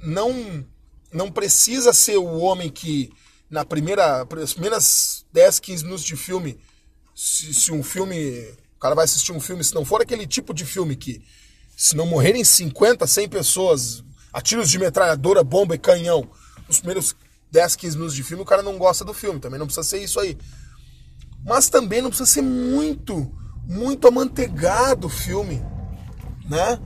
não, 0.01 0.65
não 1.11 1.31
precisa 1.31 1.93
ser 1.93 2.17
o 2.17 2.37
homem 2.39 2.69
que, 2.69 3.11
na 3.49 3.63
primeira, 3.63 4.25
nas 4.25 4.53
primeiras 4.53 5.25
10, 5.31 5.59
15 5.59 5.83
minutos 5.83 6.05
de 6.05 6.15
filme, 6.15 6.57
se, 7.15 7.53
se 7.53 7.71
um 7.71 7.83
filme. 7.83 8.39
O 8.75 8.79
cara 8.79 8.95
vai 8.95 9.05
assistir 9.05 9.31
um 9.31 9.39
filme, 9.39 9.63
se 9.63 9.75
não 9.75 9.85
for 9.85 10.01
aquele 10.01 10.27
tipo 10.27 10.53
de 10.53 10.65
filme 10.65 10.95
que, 10.95 11.23
se 11.75 11.95
não 11.95 12.05
morrerem 12.05 12.43
50, 12.43 13.07
100 13.07 13.29
pessoas 13.29 14.03
a 14.31 14.41
tiros 14.41 14.69
de 14.69 14.79
metralhadora, 14.79 15.43
bomba 15.43 15.75
e 15.75 15.77
canhão, 15.77 16.29
nos 16.67 16.79
primeiros 16.79 17.15
10, 17.51 17.75
15 17.75 17.95
minutos 17.95 18.15
de 18.15 18.23
filme, 18.23 18.43
o 18.43 18.45
cara 18.45 18.63
não 18.63 18.77
gosta 18.77 19.05
do 19.05 19.13
filme. 19.13 19.39
Também 19.39 19.59
não 19.59 19.67
precisa 19.67 19.87
ser 19.87 20.03
isso 20.03 20.19
aí. 20.19 20.37
Mas 21.45 21.69
também 21.69 22.01
não 22.01 22.09
precisa 22.09 22.29
ser 22.29 22.41
muito, 22.41 23.31
muito 23.65 24.07
amanteigado 24.07 25.07
o 25.07 25.09
filme, 25.09 25.61
né? 26.49 26.79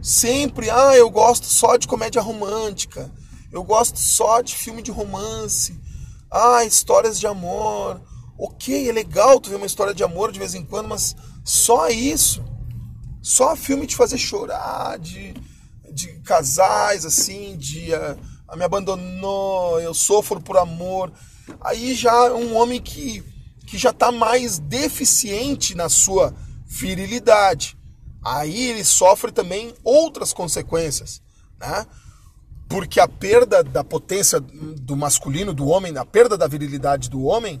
Sempre, 0.00 0.70
ah, 0.70 0.96
eu 0.96 1.10
gosto 1.10 1.46
só 1.46 1.76
de 1.76 1.88
comédia 1.88 2.22
romântica, 2.22 3.10
eu 3.50 3.64
gosto 3.64 3.98
só 3.98 4.40
de 4.40 4.54
filme 4.54 4.82
de 4.82 4.90
romance, 4.90 5.78
ah, 6.30 6.64
histórias 6.64 7.18
de 7.18 7.26
amor. 7.26 8.00
Ok, 8.38 8.88
é 8.88 8.92
legal 8.92 9.40
tu 9.40 9.50
ver 9.50 9.56
uma 9.56 9.66
história 9.66 9.92
de 9.92 10.04
amor 10.04 10.30
de 10.30 10.38
vez 10.38 10.54
em 10.54 10.64
quando, 10.64 10.88
mas 10.88 11.16
só 11.44 11.88
isso. 11.88 12.44
Só 13.20 13.56
filme 13.56 13.86
de 13.86 13.96
fazer 13.96 14.16
chorar, 14.16 14.98
de, 14.98 15.34
de 15.92 16.20
casais 16.20 17.04
assim, 17.04 17.56
de 17.56 17.90
uh, 17.92 18.56
me 18.56 18.64
abandonou, 18.64 19.80
eu 19.80 19.92
sofro 19.92 20.40
por 20.40 20.56
amor. 20.56 21.12
Aí 21.60 21.94
já 21.94 22.32
um 22.32 22.56
homem 22.56 22.80
que 22.80 23.24
que 23.68 23.76
já 23.76 23.90
está 23.90 24.10
mais 24.10 24.58
deficiente 24.58 25.74
na 25.74 25.90
sua 25.90 26.34
virilidade. 26.64 27.76
Aí 28.24 28.70
ele 28.70 28.82
sofre 28.82 29.30
também 29.30 29.74
outras 29.84 30.32
consequências, 30.32 31.20
né? 31.60 31.86
Porque 32.66 32.98
a 32.98 33.06
perda 33.06 33.62
da 33.62 33.84
potência 33.84 34.40
do 34.40 34.96
masculino, 34.96 35.52
do 35.52 35.66
homem, 35.66 35.96
a 35.98 36.04
perda 36.04 36.36
da 36.36 36.46
virilidade 36.46 37.10
do 37.10 37.24
homem, 37.24 37.60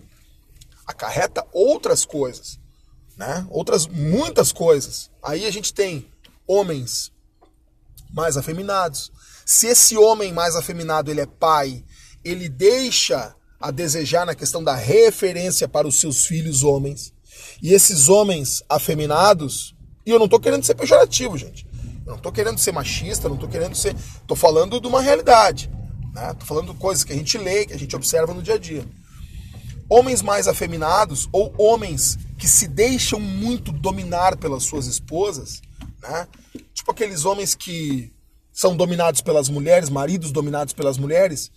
acarreta 0.86 1.46
outras 1.52 2.06
coisas, 2.06 2.58
né? 3.14 3.46
Outras 3.50 3.86
muitas 3.86 4.50
coisas. 4.50 5.10
Aí 5.22 5.44
a 5.44 5.50
gente 5.50 5.74
tem 5.74 6.10
homens 6.46 7.12
mais 8.10 8.38
afeminados. 8.38 9.12
Se 9.44 9.66
esse 9.66 9.94
homem 9.98 10.32
mais 10.32 10.56
afeminado 10.56 11.10
ele 11.10 11.20
é 11.20 11.26
pai, 11.26 11.84
ele 12.24 12.48
deixa 12.48 13.36
a 13.60 13.70
desejar 13.70 14.24
na 14.24 14.34
questão 14.34 14.62
da 14.62 14.74
referência 14.74 15.68
para 15.68 15.86
os 15.86 15.98
seus 15.98 16.26
filhos 16.26 16.62
homens. 16.62 17.12
E 17.62 17.72
esses 17.72 18.08
homens 18.08 18.62
afeminados, 18.68 19.74
e 20.06 20.10
eu 20.10 20.18
não 20.18 20.26
estou 20.26 20.40
querendo 20.40 20.64
ser 20.64 20.74
pejorativo, 20.74 21.36
gente. 21.36 21.66
Eu 22.06 22.12
não 22.12 22.16
estou 22.16 22.32
querendo 22.32 22.58
ser 22.58 22.72
machista, 22.72 23.28
não 23.28 23.34
estou 23.34 23.48
querendo 23.48 23.74
ser. 23.74 23.94
Estou 23.94 24.36
falando 24.36 24.80
de 24.80 24.86
uma 24.86 25.02
realidade. 25.02 25.70
Né? 26.14 26.34
falando 26.40 26.72
de 26.72 26.78
coisas 26.78 27.04
que 27.04 27.12
a 27.12 27.16
gente 27.16 27.36
lê, 27.38 27.66
que 27.66 27.72
a 27.74 27.78
gente 27.78 27.94
observa 27.94 28.32
no 28.32 28.42
dia 28.42 28.54
a 28.54 28.58
dia. 28.58 28.84
Homens 29.88 30.22
mais 30.22 30.48
afeminados, 30.48 31.28
ou 31.32 31.54
homens 31.58 32.18
que 32.36 32.48
se 32.48 32.66
deixam 32.66 33.20
muito 33.20 33.72
dominar 33.72 34.36
pelas 34.36 34.64
suas 34.64 34.86
esposas, 34.86 35.62
né? 36.02 36.26
tipo 36.74 36.90
aqueles 36.90 37.24
homens 37.24 37.54
que 37.54 38.12
são 38.52 38.76
dominados 38.76 39.20
pelas 39.20 39.48
mulheres, 39.48 39.88
maridos 39.88 40.32
dominados 40.32 40.74
pelas 40.74 40.98
mulheres, 40.98 41.50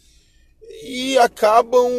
e 0.84 1.18
acabam, 1.18 1.92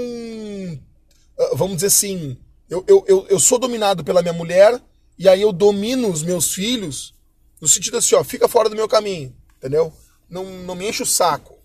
ah, 1.39 1.51
vamos 1.55 1.77
dizer 1.77 1.89
assim, 1.89 2.37
eu, 2.69 2.85
eu, 2.87 3.05
eu, 3.07 3.27
eu 3.29 3.41
sou 3.41 3.59
dominado 3.59 4.03
pela 4.03 4.23
minha 4.23 4.33
mulher 4.33 4.81
e 5.19 5.29
aí 5.29 5.43
eu 5.43 5.53
domino 5.53 6.11
os 6.11 6.23
meus 6.23 6.53
filhos 6.53 7.15
no 7.61 7.69
sentido 7.69 7.97
assim, 7.97 8.15
ó, 8.17 8.25
fica 8.25 8.49
fora 8.49 8.69
do 8.69 8.75
meu 8.75 8.89
caminho, 8.89 9.33
entendeu? 9.57 9.93
Não, 10.29 10.45
não 10.45 10.75
me 10.75 10.89
enche 10.89 11.03
o 11.03 11.07
saco. 11.07 11.57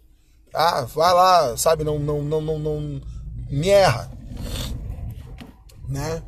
Ah, 0.53 0.83
vai 0.83 1.13
lá, 1.13 1.57
sabe, 1.57 1.83
não, 1.83 1.97
não, 1.97 2.21
não, 2.21 2.41
não, 2.41 2.59
não 2.59 3.01
me 3.49 3.69
erra. 3.69 4.11
Né? 5.87 6.21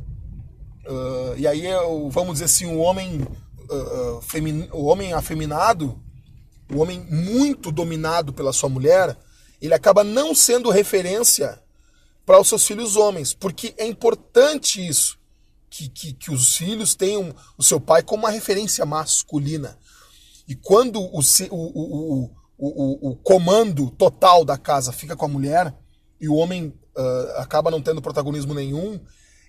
Uh, 0.87 1.37
e 1.37 1.45
aí, 1.45 1.65
eu, 1.67 2.09
vamos 2.09 2.33
dizer 2.33 2.45
assim, 2.45 2.65
o 2.65 2.79
homem, 2.79 3.21
uh, 3.69 4.21
femin, 4.21 4.67
o 4.71 4.85
homem 4.85 5.13
afeminado, 5.13 6.01
o 6.73 6.79
homem 6.79 6.99
muito 7.01 7.71
dominado 7.71 8.33
pela 8.33 8.51
sua 8.51 8.69
mulher, 8.69 9.15
ele 9.61 9.73
acaba 9.73 10.03
não 10.03 10.33
sendo 10.33 10.69
referência 10.69 11.61
para 12.25 12.39
os 12.39 12.47
seus 12.47 12.65
filhos 12.65 12.95
homens, 12.95 13.33
porque 13.33 13.73
é 13.77 13.85
importante 13.85 14.85
isso, 14.85 15.17
que, 15.69 15.89
que, 15.89 16.13
que 16.13 16.31
os 16.31 16.55
filhos 16.55 16.95
tenham 16.95 17.33
o 17.57 17.63
seu 17.63 17.79
pai 17.79 18.01
como 18.01 18.23
uma 18.23 18.31
referência 18.31 18.85
masculina. 18.85 19.77
E 20.47 20.55
quando 20.55 20.99
o, 20.99 21.19
o, 21.19 21.55
o, 21.55 22.31
o, 22.57 23.09
o 23.11 23.15
comando 23.17 23.89
total 23.91 24.43
da 24.43 24.57
casa 24.57 24.91
fica 24.91 25.15
com 25.15 25.25
a 25.25 25.29
mulher 25.29 25.73
e 26.19 26.27
o 26.27 26.35
homem 26.35 26.73
uh, 26.97 27.37
acaba 27.37 27.71
não 27.71 27.81
tendo 27.81 28.01
protagonismo 28.01 28.53
nenhum, 28.53 28.99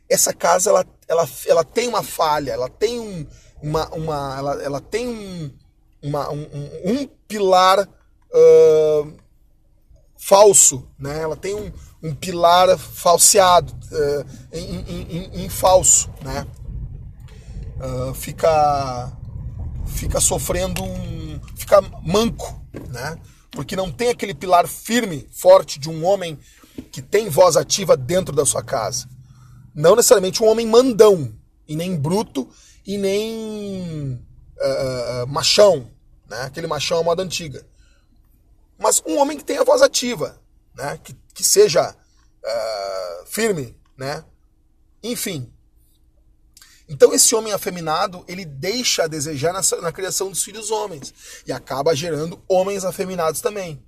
essa 0.09 0.33
casa 0.33 0.71
ela, 0.71 0.87
ela, 1.09 1.29
ela 1.47 1.65
tem 1.65 1.89
uma 1.89 2.03
falha, 2.03 2.53
ela 2.53 2.69
tem 2.69 3.01
um, 3.01 3.27
uma, 3.63 3.89
uma 3.95 4.39
ela, 4.39 4.63
ela 4.63 4.81
tem 4.81 5.09
um, 5.09 5.51
uma, 6.03 6.31
um, 6.31 6.47
um, 6.85 7.07
pilar 7.29 7.81
uh, 7.81 9.17
falso, 10.21 10.87
né? 10.99 11.23
Ela 11.23 11.35
tem 11.35 11.55
um, 11.55 11.73
um 12.03 12.15
pilar 12.15 12.79
falseado, 12.79 13.73
uh, 13.73 14.27
em, 14.53 14.81
em, 14.81 15.45
em, 15.45 15.49
falso, 15.49 16.11
né? 16.23 16.47
Uh, 17.79 18.15
fica 18.15 19.11
fica 19.87 20.21
sofrendo 20.21 20.85
um. 20.85 21.41
fica 21.57 21.81
manco, 22.03 22.63
né? 22.91 23.19
Porque 23.51 23.75
não 23.75 23.91
tem 23.91 24.11
aquele 24.11 24.35
pilar 24.35 24.69
firme, 24.69 25.27
forte 25.33 25.81
de 25.81 25.89
um 25.89 26.05
homem 26.05 26.39
que 26.93 27.03
tem 27.03 27.29
voz 27.29 27.57
ativa 27.57 27.97
dentro 27.97 28.35
da 28.35 28.45
sua 28.45 28.63
casa. 28.63 29.09
Não 29.75 29.97
necessariamente 29.97 30.43
um 30.43 30.49
homem 30.49 30.67
mandão, 30.67 31.33
e 31.67 31.75
nem 31.75 31.97
bruto, 31.97 32.49
e 32.87 32.99
nem 32.99 34.15
uh, 34.15 35.27
machão, 35.27 35.91
né? 36.29 36.43
aquele 36.43 36.67
machão 36.67 36.99
à 36.99 37.03
moda 37.03 37.23
antiga. 37.23 37.65
Mas 38.81 39.03
um 39.07 39.19
homem 39.19 39.37
que 39.37 39.45
tenha 39.45 39.63
voz 39.63 39.83
ativa, 39.83 40.41
né? 40.75 40.99
que, 41.05 41.15
que 41.35 41.45
seja 41.45 41.91
uh, 41.91 43.27
firme, 43.27 43.77
né? 43.97 44.25
enfim. 45.03 45.53
Então 46.89 47.13
esse 47.13 47.35
homem 47.35 47.53
afeminado, 47.53 48.25
ele 48.27 48.45
deixa 48.45 49.05
a 49.05 49.07
desejar 49.07 49.53
na, 49.53 49.61
na 49.83 49.93
criação 49.93 50.31
dos 50.31 50.43
filhos 50.43 50.71
homens 50.71 51.13
e 51.47 51.53
acaba 51.53 51.95
gerando 51.95 52.43
homens 52.49 52.85
afeminados 52.85 53.43
também. 53.43 53.81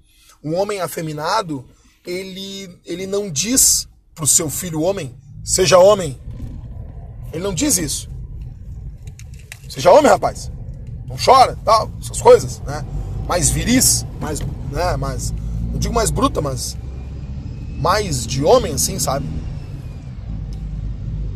Um 0.45 0.55
homem 0.55 0.81
afeminado, 0.81 1.67
ele, 2.07 2.79
ele 2.85 3.07
não 3.07 3.31
diz 3.31 3.89
para 4.15 4.25
o 4.25 4.29
seu 4.29 4.51
filho 4.51 4.83
homem, 4.83 5.17
seja 5.43 5.79
homem. 5.79 6.21
Ele 7.33 7.43
não 7.43 7.55
diz 7.55 7.79
isso. 7.79 8.11
Seja 9.71 9.91
homem, 9.91 10.11
rapaz. 10.11 10.51
Não 11.07 11.17
chora, 11.17 11.59
tal, 11.65 11.91
essas 11.99 12.21
coisas, 12.21 12.61
né? 12.61 12.85
Mais 13.33 13.49
viris, 13.49 14.05
mais, 14.21 14.41
né, 14.71 14.95
mais, 14.99 15.33
não 15.73 15.79
digo 15.79 15.95
mais 15.95 16.11
bruta, 16.11 16.43
mas 16.43 16.77
mais 17.79 18.27
de 18.27 18.45
homem, 18.45 18.75
assim, 18.75 18.99
sabe? 18.99 19.27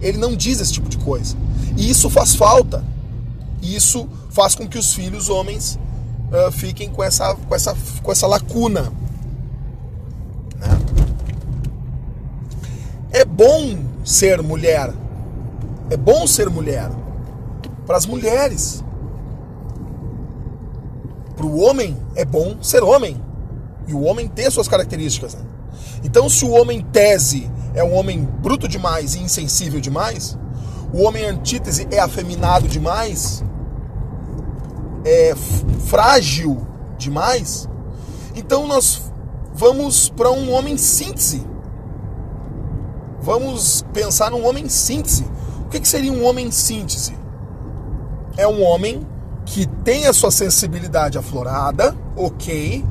Ele 0.03 0.19
não 0.19 0.37
diz 0.37 0.61
esse 0.61 0.75
tipo 0.75 0.91
de 0.91 0.99
coisa. 0.99 1.35
E 1.75 1.89
isso 1.89 2.11
faz 2.11 2.35
falta. 2.35 2.85
Isso 3.63 4.07
faz 4.29 4.55
com 4.55 4.69
que 4.69 4.77
os 4.77 4.93
filhos 4.93 5.31
homens 5.31 5.79
uh, 6.31 6.53
fiquem 6.53 6.91
com 6.91 7.03
essa, 7.03 7.35
com, 7.35 7.55
essa, 7.55 7.75
com 8.03 8.13
essa 8.13 8.27
lacuna. 8.27 8.93
Né? 10.59 10.79
É 13.11 13.25
bom 13.25 13.79
ser 14.05 14.43
mulher. 14.43 14.93
É 15.89 15.97
bom 15.97 16.27
ser 16.27 16.51
mulher. 16.51 16.91
Para 17.87 17.97
as 17.97 18.05
mulheres. 18.05 18.85
Para 21.37 21.47
o 21.47 21.61
homem, 21.61 21.97
é 22.15 22.25
bom 22.25 22.57
ser 22.63 22.83
homem. 22.83 23.21
E 23.87 23.95
o 23.95 24.03
homem 24.03 24.27
ter 24.27 24.51
suas 24.51 24.67
características. 24.67 25.35
Né? 25.35 25.45
Então, 26.03 26.29
se 26.29 26.45
o 26.45 26.51
homem 26.51 26.81
tese 26.81 27.51
é 27.75 27.85
um 27.85 27.95
homem 27.95 28.25
bruto 28.41 28.67
demais 28.67 29.15
e 29.15 29.21
insensível 29.21 29.81
demais, 29.81 30.37
o 30.93 31.03
homem 31.03 31.25
antítese 31.25 31.87
é 31.91 32.01
afeminado 32.01 32.67
demais, 32.67 33.45
é 35.05 35.35
frágil 35.87 36.67
demais, 36.97 37.69
então 38.35 38.67
nós 38.67 39.03
vamos 39.55 40.09
para 40.09 40.31
um 40.31 40.53
homem 40.53 40.77
síntese. 40.77 41.45
Vamos 43.21 43.85
pensar 43.93 44.31
num 44.31 44.47
homem 44.47 44.69
síntese. 44.69 45.27
O 45.65 45.69
que, 45.69 45.81
que 45.81 45.89
seria 45.89 46.13
um 46.13 46.25
homem 46.25 46.51
síntese? 46.51 47.17
É 48.37 48.47
um 48.47 48.63
homem 48.63 49.07
que 49.47 49.67
tem 49.85 50.07
a 50.07 50.13
sua 50.13 50.31
sensibilidade 50.31 51.17
aflorada, 51.17 51.97
ok, 52.17 52.85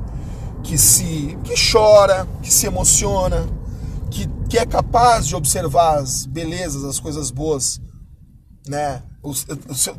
que 0.63 0.77
se 0.77 1.37
que 1.43 1.53
chora, 1.71 2.27
que 2.41 2.51
se 2.51 2.65
emociona, 2.65 3.45
que, 4.09 4.27
que 4.49 4.57
é 4.57 4.65
capaz 4.65 5.27
de 5.27 5.35
observar 5.35 5.99
as 5.99 6.25
belezas, 6.25 6.83
as 6.83 6.99
coisas 6.99 7.29
boas, 7.29 7.79
né? 8.67 9.03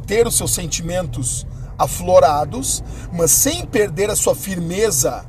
ter 0.06 0.26
os 0.26 0.36
seus 0.36 0.54
sentimentos 0.54 1.46
aflorados, 1.78 2.82
mas 3.12 3.30
sem 3.30 3.66
perder 3.66 4.10
a 4.10 4.16
sua 4.16 4.34
firmeza 4.34 5.24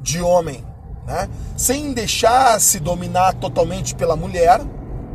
de 0.00 0.20
homem, 0.20 0.64
né? 1.06 1.28
sem 1.56 1.92
deixar 1.92 2.60
se 2.60 2.80
dominar 2.80 3.34
totalmente 3.34 3.94
pela 3.94 4.16
mulher, 4.16 4.60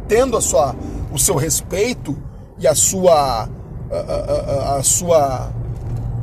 tendo 0.08 0.38
a 0.38 0.42
sua, 0.42 0.76
o 1.12 1.20
seu 1.20 1.36
respeito 1.36 2.18
e 2.58 2.68
a 2.68 2.74
sua, 2.74 3.50
a, 3.92 4.76
a, 4.76 4.78
a, 4.78 4.84
sua, 4.84 5.52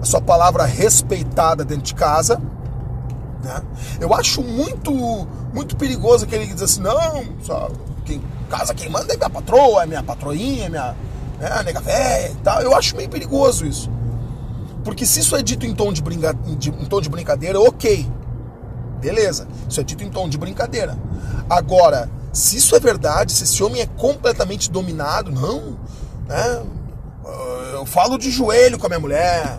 a 0.00 0.05
sua 0.05 0.20
palavra 0.20 0.64
respeitada 0.64 1.64
dentro 1.64 1.85
de 1.85 1.94
casa. 1.94 2.40
Né? 3.42 3.62
Eu 4.00 4.14
acho 4.14 4.42
muito 4.42 4.92
muito 5.52 5.74
perigoso 5.76 6.24
aquele 6.24 6.46
que 6.46 6.52
diz 6.52 6.62
assim, 6.62 6.83
não, 6.83 7.24
só 7.42 7.70
quem 8.05 8.22
casa 8.50 8.74
quem 8.74 8.90
manda 8.90 9.14
é 9.14 9.16
minha 9.16 9.31
patroa, 9.31 9.83
é 9.83 9.87
minha 9.87 10.02
patroinha, 10.02 10.66
é 10.66 10.68
minha 10.68 10.96
né, 11.40 11.62
nega 11.64 11.81
véia 11.81 12.31
e 12.31 12.37
tal. 12.37 12.61
Eu 12.61 12.74
acho 12.74 12.96
meio 12.96 13.09
perigoso 13.09 13.66
isso. 13.66 13.90
Porque 14.85 15.05
se 15.05 15.20
isso 15.20 15.35
é 15.35 15.42
dito 15.42 15.66
em 15.66 15.74
tom 15.74 15.92
de, 15.92 16.00
brinca... 16.00 16.33
de, 16.33 16.70
em 16.70 16.85
tom 16.85 17.00
de 17.00 17.09
brincadeira, 17.09 17.61
ok. 17.61 18.09
Beleza. 19.00 19.48
Isso 19.68 19.81
é 19.81 19.85
dito 19.85 20.05
em 20.05 20.11
tom 20.11 20.29
de 20.29 20.38
brincadeira. 20.38 20.96
Agora, 21.50 22.09
se 22.33 22.57
isso 22.57 22.74
é 22.76 22.81
verdade, 22.81 23.33
se 23.33 23.44
esse 23.44 23.62
homem 23.62 23.83
é 23.83 23.87
completamente 23.87 24.70
dominado, 24.70 25.31
não, 25.31 25.76
né? 26.29 26.62
Falo 27.87 28.18
de 28.18 28.31
joelho 28.31 28.79
com 28.79 28.87
a 28.87 28.88
minha 28.88 29.01
mulher, 29.01 29.59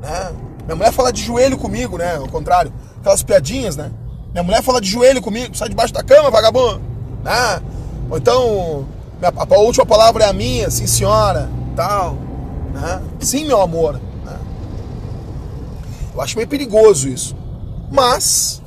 né? 0.00 0.32
Minha 0.64 0.76
mulher 0.76 0.92
fala 0.92 1.12
de 1.12 1.22
joelho 1.22 1.56
comigo, 1.56 1.96
né? 1.96 2.16
Ao 2.16 2.28
contrário, 2.28 2.72
aquelas 2.98 3.22
piadinhas, 3.22 3.76
né? 3.76 3.92
Minha 4.32 4.42
mulher 4.42 4.62
fala 4.62 4.80
de 4.80 4.88
joelho 4.88 5.22
comigo, 5.22 5.56
sai 5.56 5.68
debaixo 5.68 5.94
da 5.94 6.02
cama, 6.02 6.30
vagabundo. 6.30 6.80
Né? 7.22 7.62
Ou 8.10 8.18
então, 8.18 8.86
a, 9.22 9.54
a 9.54 9.58
última 9.58 9.86
palavra 9.86 10.24
é 10.24 10.28
a 10.28 10.32
minha, 10.32 10.70
sim 10.70 10.86
senhora, 10.86 11.48
tal. 11.74 12.14
Né? 12.72 13.02
Sim, 13.20 13.46
meu 13.46 13.60
amor. 13.60 13.94
Né? 14.24 14.38
Eu 16.14 16.20
acho 16.20 16.36
meio 16.36 16.48
perigoso 16.48 17.08
isso. 17.08 17.36
Mas, 17.90 18.62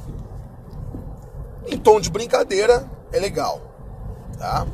em 1.67 1.77
tom 1.77 1.99
de 1.99 2.09
brincadeira, 2.09 2.85
é 3.11 3.19
legal. 3.19 3.61
Tá? 4.37 4.65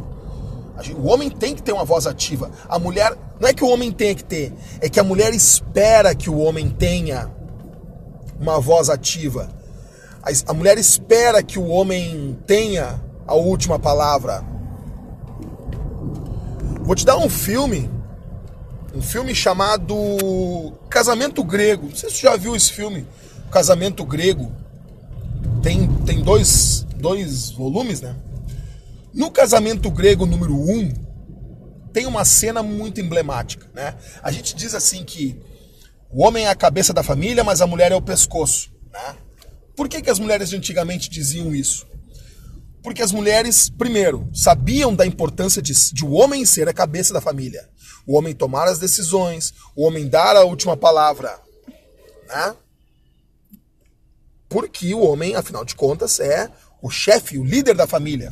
O 0.97 1.07
homem 1.07 1.29
tem 1.29 1.53
que 1.55 1.61
ter 1.61 1.73
uma 1.73 1.83
voz 1.83 2.07
ativa. 2.07 2.49
A 2.69 2.79
mulher, 2.79 3.13
não 3.39 3.49
é 3.49 3.53
que 3.53 3.63
o 3.63 3.69
homem 3.69 3.91
tenha 3.91 4.15
que 4.15 4.23
ter, 4.23 4.53
é 4.81 4.89
que 4.89 4.99
a 4.99 5.03
mulher 5.03 5.33
espera 5.33 6.15
que 6.15 6.29
o 6.29 6.37
homem 6.37 6.69
tenha 6.69 7.29
uma 8.39 8.59
voz 8.59 8.89
ativa. 8.89 9.49
A 10.45 10.53
mulher 10.53 10.77
espera 10.77 11.41
que 11.41 11.57
o 11.57 11.67
homem 11.67 12.37
tenha 12.45 13.01
a 13.25 13.35
última 13.35 13.79
palavra. 13.79 14.43
Vou 16.81 16.95
te 16.95 17.05
dar 17.05 17.17
um 17.17 17.29
filme, 17.29 17.89
um 18.93 19.01
filme 19.01 19.33
chamado 19.33 19.95
Casamento 20.89 21.43
Grego. 21.43 21.87
Não 21.87 21.95
sei 21.95 22.09
se 22.09 22.17
você 22.17 22.21
já 22.23 22.35
viu 22.35 22.55
esse 22.55 22.73
filme, 22.73 23.07
Casamento 23.51 24.05
Grego. 24.05 24.51
Tem, 25.61 25.87
tem 26.05 26.21
dois, 26.21 26.85
dois 26.95 27.51
volumes, 27.51 28.01
né? 28.01 28.15
No 29.13 29.31
Casamento 29.31 29.89
Grego 29.89 30.25
número 30.25 30.53
1, 30.53 30.79
um, 30.79 30.93
tem 31.97 32.05
uma 32.05 32.23
cena 32.23 32.61
muito 32.61 33.01
emblemática, 33.01 33.67
né? 33.73 33.95
A 34.21 34.31
gente 34.31 34.55
diz 34.55 34.75
assim 34.75 35.03
que 35.03 35.35
o 36.11 36.23
homem 36.23 36.45
é 36.45 36.49
a 36.49 36.55
cabeça 36.55 36.93
da 36.93 37.01
família, 37.01 37.43
mas 37.43 37.59
a 37.59 37.65
mulher 37.65 37.91
é 37.91 37.95
o 37.95 38.01
pescoço, 38.03 38.71
né? 38.93 39.15
Por 39.75 39.89
que, 39.89 39.99
que 40.03 40.09
as 40.11 40.19
mulheres 40.19 40.47
de 40.51 40.55
antigamente 40.55 41.09
diziam 41.09 41.55
isso? 41.55 41.87
Porque 42.83 43.01
as 43.01 43.11
mulheres, 43.11 43.67
primeiro, 43.67 44.29
sabiam 44.31 44.93
da 44.93 45.07
importância 45.07 45.59
de, 45.59 45.73
de 45.91 46.05
o 46.05 46.11
homem 46.11 46.45
ser 46.45 46.69
a 46.69 46.73
cabeça 46.73 47.15
da 47.15 47.19
família. 47.19 47.67
O 48.05 48.15
homem 48.15 48.35
tomar 48.35 48.67
as 48.67 48.77
decisões, 48.77 49.51
o 49.75 49.83
homem 49.83 50.07
dar 50.07 50.35
a 50.35 50.43
última 50.43 50.77
palavra. 50.77 51.35
Né? 52.27 52.55
Porque 54.47 54.93
o 54.93 54.99
homem, 54.99 55.35
afinal 55.35 55.65
de 55.65 55.73
contas, 55.73 56.19
é 56.19 56.47
o 56.79 56.91
chefe, 56.91 57.39
o 57.39 57.43
líder 57.43 57.73
da 57.73 57.87
família. 57.87 58.29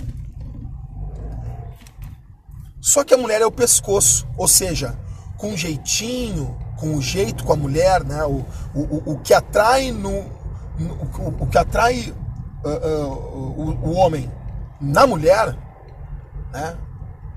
Só 2.85 3.03
que 3.03 3.15
a 3.15 3.17
mulher 3.17 3.41
é 3.41 3.45
o 3.47 3.51
pescoço, 3.51 4.27
ou 4.37 4.47
seja, 4.47 4.95
com 5.37 5.57
jeitinho, 5.57 6.55
com 6.77 6.95
o 6.95 7.01
jeito 7.01 7.43
com 7.43 7.51
a 7.51 7.55
mulher, 7.55 8.03
né? 8.03 8.23
o, 8.25 8.45
o, 8.75 9.13
o 9.13 9.19
que 9.21 9.33
atrai 9.33 9.91
no, 9.91 10.11
o, 10.11 11.33
o 11.39 11.47
que 11.47 11.57
atrai 11.57 12.13
uh, 12.63 12.69
uh, 12.69 13.53
o, 13.57 13.89
o, 13.89 13.95
homem 13.95 14.31
na 14.79 15.07
mulher, 15.07 15.57
né? 16.53 16.75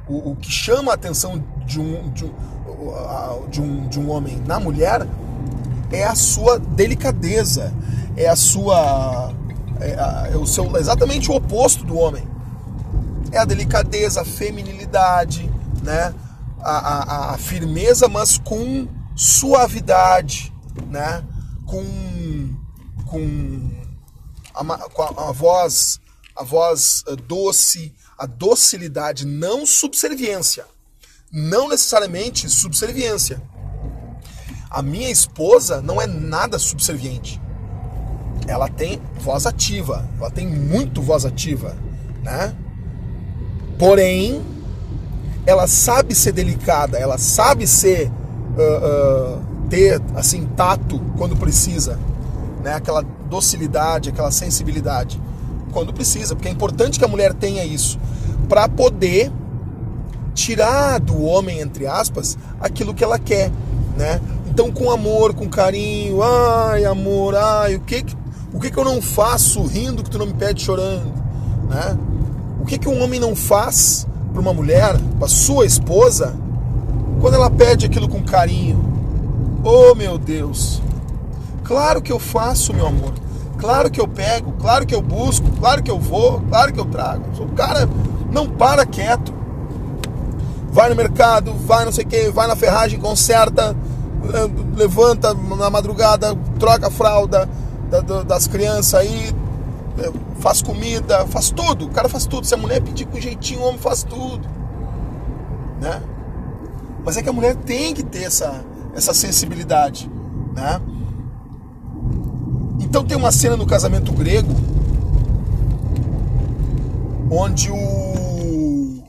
O, 0.06 0.32
o, 0.32 0.36
que 0.36 0.52
chama 0.52 0.92
a 0.92 0.94
atenção 0.96 1.42
de 1.64 1.80
um, 1.80 2.10
de, 2.10 2.26
um, 2.26 3.48
de, 3.48 3.62
um, 3.62 3.88
de 3.88 3.98
um 3.98 4.10
homem 4.10 4.42
na 4.46 4.60
mulher 4.60 5.06
é 5.90 6.04
a 6.04 6.14
sua 6.14 6.58
delicadeza, 6.58 7.72
é 8.18 8.28
a 8.28 8.36
sua. 8.36 9.32
É, 9.80 10.34
é 10.34 10.36
o 10.36 10.46
seu, 10.46 10.76
exatamente 10.76 11.30
o 11.30 11.36
oposto 11.36 11.86
do 11.86 11.96
homem. 11.96 12.28
É 13.30 13.38
a 13.38 13.44
delicadeza, 13.44 14.22
a 14.22 14.24
feminilidade, 14.24 15.50
né? 15.82 16.14
a, 16.60 16.70
a, 16.70 17.34
a 17.34 17.38
firmeza, 17.38 18.08
mas 18.08 18.38
com 18.38 18.88
suavidade, 19.14 20.52
né? 20.86 21.24
com 21.66 21.84
com 23.06 23.70
a, 24.54 24.64
com 24.90 25.02
a, 25.02 25.28
a 25.28 25.32
voz 25.32 26.00
a 26.38 26.44
voz 26.44 27.02
eh, 27.08 27.16
doce, 27.16 27.92
a 28.16 28.24
docilidade, 28.24 29.26
não 29.26 29.66
subserviência. 29.66 30.64
Não 31.32 31.68
necessariamente 31.68 32.48
subserviência. 32.48 33.42
A 34.70 34.80
minha 34.80 35.10
esposa 35.10 35.82
não 35.82 36.00
é 36.00 36.06
nada 36.06 36.58
subserviente. 36.58 37.40
Ela 38.46 38.68
tem 38.68 39.02
voz 39.18 39.46
ativa, 39.46 40.08
ela 40.16 40.30
tem 40.30 40.46
muito 40.46 41.02
voz 41.02 41.24
ativa, 41.24 41.76
né? 42.22 42.54
Porém, 43.78 44.42
ela 45.46 45.66
sabe 45.66 46.14
ser 46.14 46.32
delicada, 46.32 46.98
ela 46.98 47.16
sabe 47.16 47.66
ser 47.66 48.10
uh, 48.56 49.36
uh, 49.36 49.42
ter 49.70 50.00
assim 50.16 50.44
tato 50.56 51.00
quando 51.16 51.36
precisa, 51.36 51.98
né? 52.62 52.74
Aquela 52.74 53.02
docilidade, 53.30 54.08
aquela 54.08 54.30
sensibilidade 54.30 55.20
quando 55.72 55.92
precisa, 55.92 56.34
porque 56.34 56.48
é 56.48 56.50
importante 56.50 56.98
que 56.98 57.04
a 57.04 57.08
mulher 57.08 57.32
tenha 57.32 57.64
isso 57.64 57.98
para 58.48 58.68
poder 58.68 59.30
tirar 60.34 60.98
do 60.98 61.22
homem 61.22 61.60
entre 61.60 61.86
aspas 61.86 62.36
aquilo 62.60 62.92
que 62.92 63.04
ela 63.04 63.18
quer, 63.18 63.50
né? 63.96 64.20
Então 64.48 64.72
com 64.72 64.90
amor, 64.90 65.34
com 65.34 65.48
carinho, 65.48 66.22
ai 66.22 66.84
amor, 66.84 67.36
ai 67.36 67.76
o 67.76 67.80
que 67.80 68.04
o 68.52 68.58
que 68.58 68.70
que 68.70 68.78
eu 68.78 68.84
não 68.84 69.00
faço 69.00 69.62
rindo 69.62 70.02
que 70.02 70.10
tu 70.10 70.18
não 70.18 70.26
me 70.26 70.34
pede 70.34 70.62
chorando, 70.62 71.12
né? 71.68 71.96
O 72.60 72.64
que 72.64 72.78
que 72.78 72.88
um 72.88 73.02
homem 73.02 73.20
não 73.20 73.34
faz 73.34 74.06
para 74.32 74.40
uma 74.40 74.52
mulher, 74.52 74.96
para 75.18 75.28
sua 75.28 75.64
esposa, 75.64 76.34
quando 77.20 77.34
ela 77.34 77.50
pede 77.50 77.86
aquilo 77.86 78.08
com 78.08 78.22
carinho? 78.22 78.84
Oh 79.64 79.94
meu 79.94 80.18
Deus! 80.18 80.82
Claro 81.64 82.00
que 82.00 82.12
eu 82.12 82.18
faço, 82.18 82.72
meu 82.72 82.86
amor. 82.86 83.12
Claro 83.58 83.90
que 83.90 84.00
eu 84.00 84.06
pego, 84.06 84.52
claro 84.52 84.86
que 84.86 84.94
eu 84.94 85.02
busco, 85.02 85.50
claro 85.58 85.82
que 85.82 85.90
eu 85.90 85.98
vou, 85.98 86.40
claro 86.48 86.72
que 86.72 86.78
eu 86.78 86.84
trago. 86.84 87.24
O 87.42 87.48
cara 87.48 87.88
não 88.30 88.48
para 88.48 88.86
quieto. 88.86 89.34
Vai 90.70 90.88
no 90.88 90.96
mercado, 90.96 91.52
vai 91.66 91.84
não 91.84 91.92
sei 91.92 92.04
o 92.04 92.06
que, 92.06 92.30
vai 92.30 92.46
na 92.46 92.54
ferragem, 92.54 93.00
conserta, 93.00 93.76
levanta 94.76 95.34
na 95.34 95.68
madrugada, 95.68 96.36
troca 96.58 96.86
a 96.86 96.90
fralda 96.90 97.48
das 98.26 98.46
crianças 98.46 98.94
aí, 98.94 99.34
faz 100.40 100.62
comida, 100.62 101.26
faz 101.26 101.50
tudo. 101.50 101.86
O 101.86 101.90
cara 101.90 102.08
faz 102.08 102.26
tudo. 102.26 102.46
Se 102.46 102.54
a 102.54 102.56
mulher 102.56 102.82
pedir 102.82 103.06
com 103.06 103.20
jeitinho, 103.20 103.60
o 103.60 103.64
homem 103.64 103.78
faz 103.78 104.02
tudo. 104.02 104.48
Né? 105.80 106.02
Mas 107.04 107.16
é 107.16 107.22
que 107.22 107.28
a 107.28 107.32
mulher 107.32 107.54
tem 107.56 107.94
que 107.94 108.02
ter 108.02 108.24
essa, 108.24 108.64
essa 108.94 109.14
sensibilidade. 109.14 110.10
Né? 110.54 110.80
Então 112.80 113.04
tem 113.04 113.16
uma 113.16 113.32
cena 113.32 113.56
no 113.56 113.66
casamento 113.66 114.12
grego 114.12 114.54
onde 117.30 117.70
o 117.70 119.02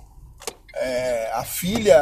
é, 0.76 1.32
a 1.34 1.44
filha 1.44 1.98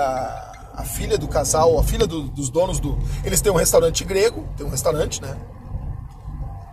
a 0.73 0.83
filha 0.83 1.17
do 1.17 1.27
casal, 1.27 1.79
a 1.79 1.83
filha 1.83 2.05
do, 2.05 2.23
dos 2.23 2.49
donos 2.49 2.79
do 2.79 2.97
eles 3.23 3.41
têm 3.41 3.51
um 3.51 3.55
restaurante 3.55 4.03
grego, 4.03 4.47
tem 4.55 4.65
um 4.65 4.69
restaurante, 4.69 5.21
né? 5.21 5.35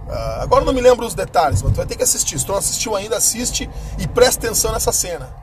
Uh, 0.07 0.43
agora 0.43 0.64
não 0.64 0.73
me 0.73 0.81
lembro 0.81 1.07
os 1.07 1.14
detalhes, 1.14 1.62
mas 1.62 1.73
tu 1.73 1.77
vai 1.77 1.87
ter 1.87 1.97
que 1.97 2.03
assistir. 2.03 2.38
Se 2.38 2.45
tu 2.45 2.53
não 2.53 2.59
assistiu 2.59 2.95
ainda, 2.95 3.17
assiste 3.17 3.69
e 3.99 4.07
presta 4.07 4.47
atenção 4.47 4.73
nessa 4.73 4.93
cena. 4.93 5.35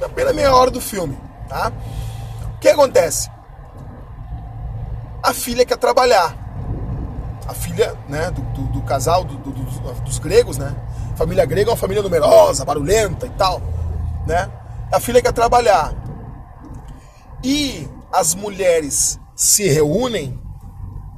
É 0.00 0.04
apenas 0.04 0.34
meia 0.34 0.54
hora 0.54 0.70
do 0.70 0.80
filme, 0.80 1.16
tá? 1.48 1.72
O 2.56 2.58
que 2.58 2.68
acontece? 2.68 3.30
A 5.22 5.32
filha 5.32 5.64
quer 5.64 5.76
trabalhar 5.78 6.42
a 7.46 7.54
filha 7.54 7.96
né, 8.08 8.30
do, 8.30 8.42
do, 8.42 8.62
do 8.72 8.82
casal 8.82 9.24
do, 9.24 9.36
dos 9.36 10.18
gregos, 10.18 10.58
né? 10.58 10.74
Família 11.16 11.44
grega 11.44 11.70
é 11.70 11.72
uma 11.72 11.76
família 11.76 12.02
numerosa, 12.02 12.64
barulhenta 12.64 13.26
e 13.26 13.30
tal, 13.30 13.60
né? 14.26 14.50
A 14.90 15.00
filha 15.00 15.20
quer 15.20 15.32
trabalhar. 15.32 15.92
E 17.42 17.88
as 18.12 18.34
mulheres 18.34 19.18
se 19.34 19.68
reúnem, 19.68 20.38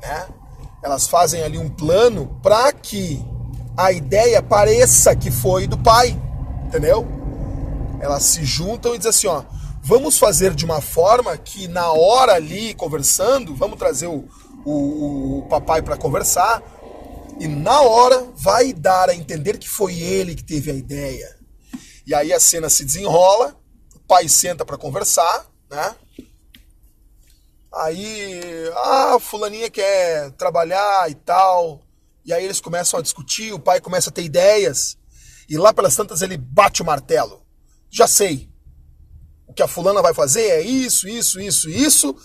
né? 0.02 0.26
Elas 0.84 1.06
fazem 1.06 1.42
ali 1.42 1.56
um 1.56 1.70
plano 1.70 2.38
para 2.42 2.70
que 2.70 3.24
a 3.74 3.90
ideia 3.90 4.42
pareça 4.42 5.16
que 5.16 5.30
foi 5.30 5.66
do 5.66 5.78
pai, 5.78 6.14
entendeu? 6.66 7.08
Elas 8.02 8.22
se 8.24 8.44
juntam 8.44 8.94
e 8.94 8.98
dizem 8.98 9.08
assim, 9.08 9.26
ó, 9.26 9.42
vamos 9.82 10.18
fazer 10.18 10.54
de 10.54 10.62
uma 10.62 10.82
forma 10.82 11.38
que 11.38 11.66
na 11.68 11.90
hora 11.90 12.34
ali 12.34 12.74
conversando, 12.74 13.56
vamos 13.56 13.78
trazer 13.78 14.08
o, 14.08 14.28
o, 14.62 15.38
o 15.38 15.46
papai 15.48 15.80
para 15.80 15.96
conversar 15.96 16.62
e 17.40 17.48
na 17.48 17.80
hora 17.80 18.28
vai 18.36 18.74
dar 18.74 19.08
a 19.08 19.14
entender 19.14 19.56
que 19.56 19.68
foi 19.68 19.98
ele 19.98 20.34
que 20.34 20.44
teve 20.44 20.70
a 20.70 20.74
ideia. 20.74 21.34
E 22.06 22.14
aí 22.14 22.30
a 22.30 22.38
cena 22.38 22.68
se 22.68 22.84
desenrola, 22.84 23.56
o 23.96 24.00
pai 24.00 24.28
senta 24.28 24.66
para 24.66 24.76
conversar, 24.76 25.46
né? 25.70 25.96
Aí, 27.76 28.40
ah, 28.76 29.18
fulaninha 29.20 29.70
quer 29.70 30.30
trabalhar 30.32 31.10
e 31.10 31.14
tal. 31.14 31.82
E 32.24 32.32
aí 32.32 32.44
eles 32.44 32.60
começam 32.60 32.98
a 32.98 33.02
discutir, 33.02 33.52
o 33.52 33.58
pai 33.58 33.80
começa 33.80 34.10
a 34.10 34.12
ter 34.12 34.22
ideias. 34.22 34.96
E 35.48 35.58
lá 35.58 35.72
pelas 35.72 35.94
tantas 35.94 36.22
ele 36.22 36.37
bate 36.37 36.82
o 36.82 36.84
martelo. 36.84 37.42
Já 37.90 38.06
sei. 38.06 38.48
O 39.46 39.52
que 39.52 39.62
a 39.62 39.68
fulana 39.68 40.00
vai 40.00 40.14
fazer 40.14 40.46
é 40.48 40.60
isso, 40.60 41.08
isso, 41.08 41.40
isso, 41.40 41.68
isso 41.68 42.16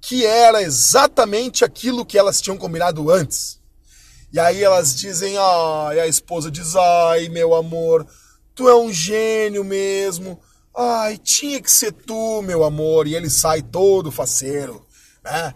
que 0.00 0.24
era 0.24 0.62
exatamente 0.62 1.64
aquilo 1.64 2.06
que 2.06 2.16
elas 2.16 2.40
tinham 2.40 2.56
combinado 2.56 3.10
antes. 3.10 3.58
E 4.32 4.38
aí 4.38 4.62
elas 4.62 4.94
dizem, 4.94 5.36
ah, 5.38 5.90
e 5.94 6.00
a 6.00 6.06
esposa 6.06 6.50
diz, 6.50 6.76
ai, 6.76 7.28
meu 7.28 7.54
amor, 7.54 8.06
tu 8.54 8.68
é 8.68 8.76
um 8.76 8.92
gênio 8.92 9.64
mesmo. 9.64 10.38
Ai, 10.76 11.16
tinha 11.18 11.60
que 11.60 11.70
ser 11.70 11.92
tu, 11.92 12.42
meu 12.42 12.62
amor. 12.62 13.06
E 13.06 13.14
ele 13.14 13.30
sai 13.30 13.62
todo 13.62 14.12
faceiro, 14.12 14.86
né? 15.30 15.54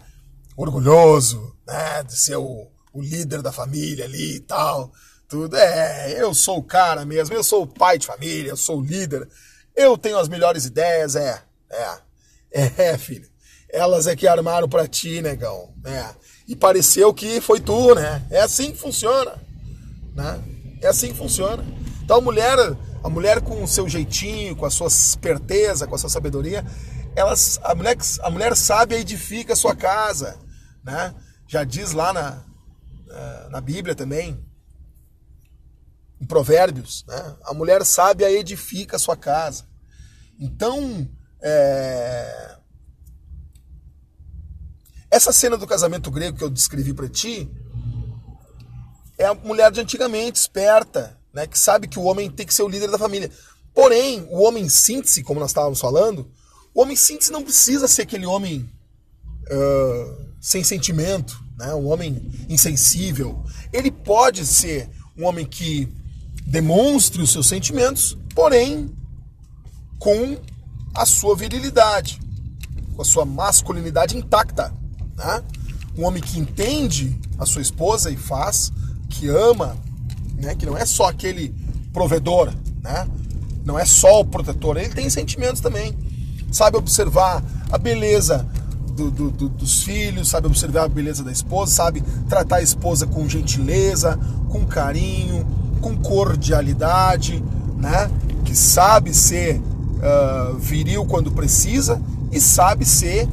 Orgulhoso, 0.55 1.55
né? 1.65 2.03
De 2.03 2.17
ser 2.17 2.37
o, 2.37 2.67
o 2.93 3.01
líder 3.01 3.41
da 3.41 3.51
família 3.51 4.05
ali 4.05 4.37
e 4.37 4.39
tal. 4.39 4.91
Tudo. 5.27 5.55
É, 5.55 6.21
eu 6.21 6.33
sou 6.33 6.59
o 6.59 6.63
cara 6.63 7.05
mesmo, 7.05 7.35
eu 7.35 7.43
sou 7.43 7.63
o 7.63 7.67
pai 7.67 7.97
de 7.97 8.07
família, 8.07 8.49
eu 8.49 8.57
sou 8.57 8.79
o 8.79 8.83
líder. 8.83 9.27
Eu 9.75 9.97
tenho 9.97 10.17
as 10.17 10.29
melhores 10.29 10.65
ideias, 10.65 11.15
é. 11.15 11.41
É, 12.51 12.71
é, 12.77 12.97
filho 12.97 13.33
elas 13.73 14.05
é 14.05 14.15
que 14.15 14.27
armaram 14.27 14.69
para 14.69 14.87
ti, 14.87 15.19
negão, 15.19 15.73
né? 15.83 16.13
E 16.47 16.55
pareceu 16.55 17.11
que 17.11 17.41
foi 17.41 17.59
tu, 17.59 17.95
né? 17.95 18.23
É 18.29 18.41
assim 18.41 18.71
que 18.71 18.77
funciona, 18.77 19.33
né? 20.15 20.39
É 20.79 20.87
assim 20.87 21.07
que 21.07 21.17
funciona. 21.17 21.65
Então 22.03 22.17
a 22.17 22.21
mulher, 22.21 22.55
a 23.03 23.09
mulher 23.09 23.41
com 23.41 23.63
o 23.63 23.67
seu 23.67 23.89
jeitinho, 23.89 24.55
com 24.55 24.65
a 24.65 24.69
sua 24.69 24.87
esperteza, 24.87 25.87
com 25.87 25.95
a 25.95 25.97
sua 25.97 26.09
sabedoria, 26.09 26.63
elas, 27.15 27.59
a 27.63 27.75
mulher, 27.75 27.97
a 28.21 28.29
mulher 28.29 28.55
sabe 28.55 28.95
edifica 28.95 29.53
a 29.53 29.55
sua 29.55 29.75
casa, 29.75 30.39
né? 30.83 31.13
Já 31.47 31.63
diz 31.63 31.91
lá 31.91 32.11
na, 32.13 32.43
na 33.49 33.61
Bíblia 33.61 33.93
também, 33.95 34.43
em 36.19 36.25
Provérbios, 36.25 37.03
né? 37.07 37.35
A 37.43 37.53
mulher 37.53 37.85
sábia 37.85 38.31
edifica 38.31 38.95
a 38.95 38.99
sua 38.99 39.15
casa. 39.15 39.65
Então, 40.39 41.07
é, 41.41 42.57
essa 45.11 45.31
cena 45.31 45.57
do 45.57 45.67
casamento 45.67 46.09
grego 46.09 46.37
que 46.37 46.43
eu 46.43 46.49
descrevi 46.49 46.93
para 46.93 47.07
ti 47.07 47.49
é 49.17 49.25
a 49.25 49.33
mulher 49.35 49.71
de 49.71 49.79
antigamente, 49.79 50.39
esperta, 50.39 51.19
né, 51.31 51.45
que 51.45 51.57
sabe 51.57 51.87
que 51.87 51.99
o 51.99 52.03
homem 52.03 52.31
tem 52.31 52.45
que 52.45 52.53
ser 52.53 52.63
o 52.63 52.67
líder 52.67 52.89
da 52.89 52.97
família. 52.97 53.29
Porém, 53.73 54.27
o 54.29 54.41
homem 54.41 54.67
síntese, 54.69 55.23
como 55.23 55.39
nós 55.39 55.51
estávamos 55.51 55.79
falando, 55.79 56.31
o 56.73 56.81
homem 56.81 56.95
síntese 56.95 57.31
não 57.31 57.43
precisa 57.43 57.87
ser 57.87 58.03
aquele 58.03 58.25
homem 58.25 58.69
uh, 59.49 60.23
sem 60.41 60.63
sentimento, 60.63 61.41
né, 61.57 61.73
um 61.73 61.87
homem 61.87 62.31
insensível. 62.49 63.43
Ele 63.71 63.91
pode 63.91 64.45
ser 64.45 64.89
um 65.17 65.25
homem 65.25 65.45
que 65.45 65.87
demonstre 66.45 67.21
os 67.21 67.31
seus 67.31 67.47
sentimentos, 67.47 68.17
porém 68.33 68.89
com 69.99 70.37
a 70.93 71.05
sua 71.05 71.35
virilidade, 71.35 72.19
com 72.95 73.01
a 73.01 73.05
sua 73.05 73.25
masculinidade 73.25 74.17
intacta. 74.17 74.73
Né? 75.15 75.43
Um 75.97 76.05
homem 76.05 76.21
que 76.21 76.39
entende 76.39 77.17
a 77.37 77.45
sua 77.45 77.61
esposa 77.61 78.11
e 78.11 78.17
faz, 78.17 78.71
que 79.09 79.29
ama, 79.29 79.77
né? 80.35 80.55
que 80.55 80.65
não 80.65 80.77
é 80.77 80.85
só 80.85 81.07
aquele 81.07 81.55
provedor, 81.93 82.53
né? 82.81 83.07
não 83.63 83.77
é 83.77 83.85
só 83.85 84.19
o 84.19 84.25
protetor, 84.25 84.77
ele 84.77 84.93
tem 84.93 85.09
sentimentos 85.09 85.61
também. 85.61 85.95
Sabe 86.53 86.77
observar 86.77 87.43
a 87.71 87.77
beleza 87.79 88.47
do, 88.95 89.09
do, 89.09 89.31
do, 89.31 89.49
dos 89.49 89.81
filhos, 89.81 90.29
sabe 90.29 90.45
observar 90.45 90.83
a 90.83 90.87
beleza 90.87 91.23
da 91.23 91.31
esposa, 91.31 91.71
sabe 91.71 92.03
tratar 92.29 92.57
a 92.57 92.61
esposa 92.61 93.07
com 93.07 93.27
gentileza, 93.27 94.19
com 94.49 94.63
carinho, 94.63 95.45
com 95.81 95.97
cordialidade, 95.97 97.43
né? 97.75 98.09
que 98.45 98.55
sabe 98.55 99.15
ser 99.15 99.59
uh, 99.59 100.55
viril 100.59 101.05
quando 101.05 101.31
precisa 101.31 101.99
e 102.31 102.39
sabe 102.39 102.85
ser 102.85 103.25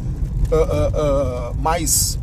uh, 0.50 1.50
uh, 1.52 1.56
mais 1.60 2.18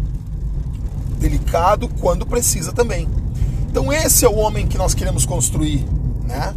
delicado 1.19 1.87
quando 1.99 2.25
precisa 2.25 2.71
também. 2.71 3.07
Então 3.69 3.93
esse 3.93 4.25
é 4.25 4.29
o 4.29 4.35
homem 4.35 4.65
que 4.65 4.79
nós 4.79 4.95
queremos 4.95 5.27
construir, 5.27 5.85
né? 6.23 6.55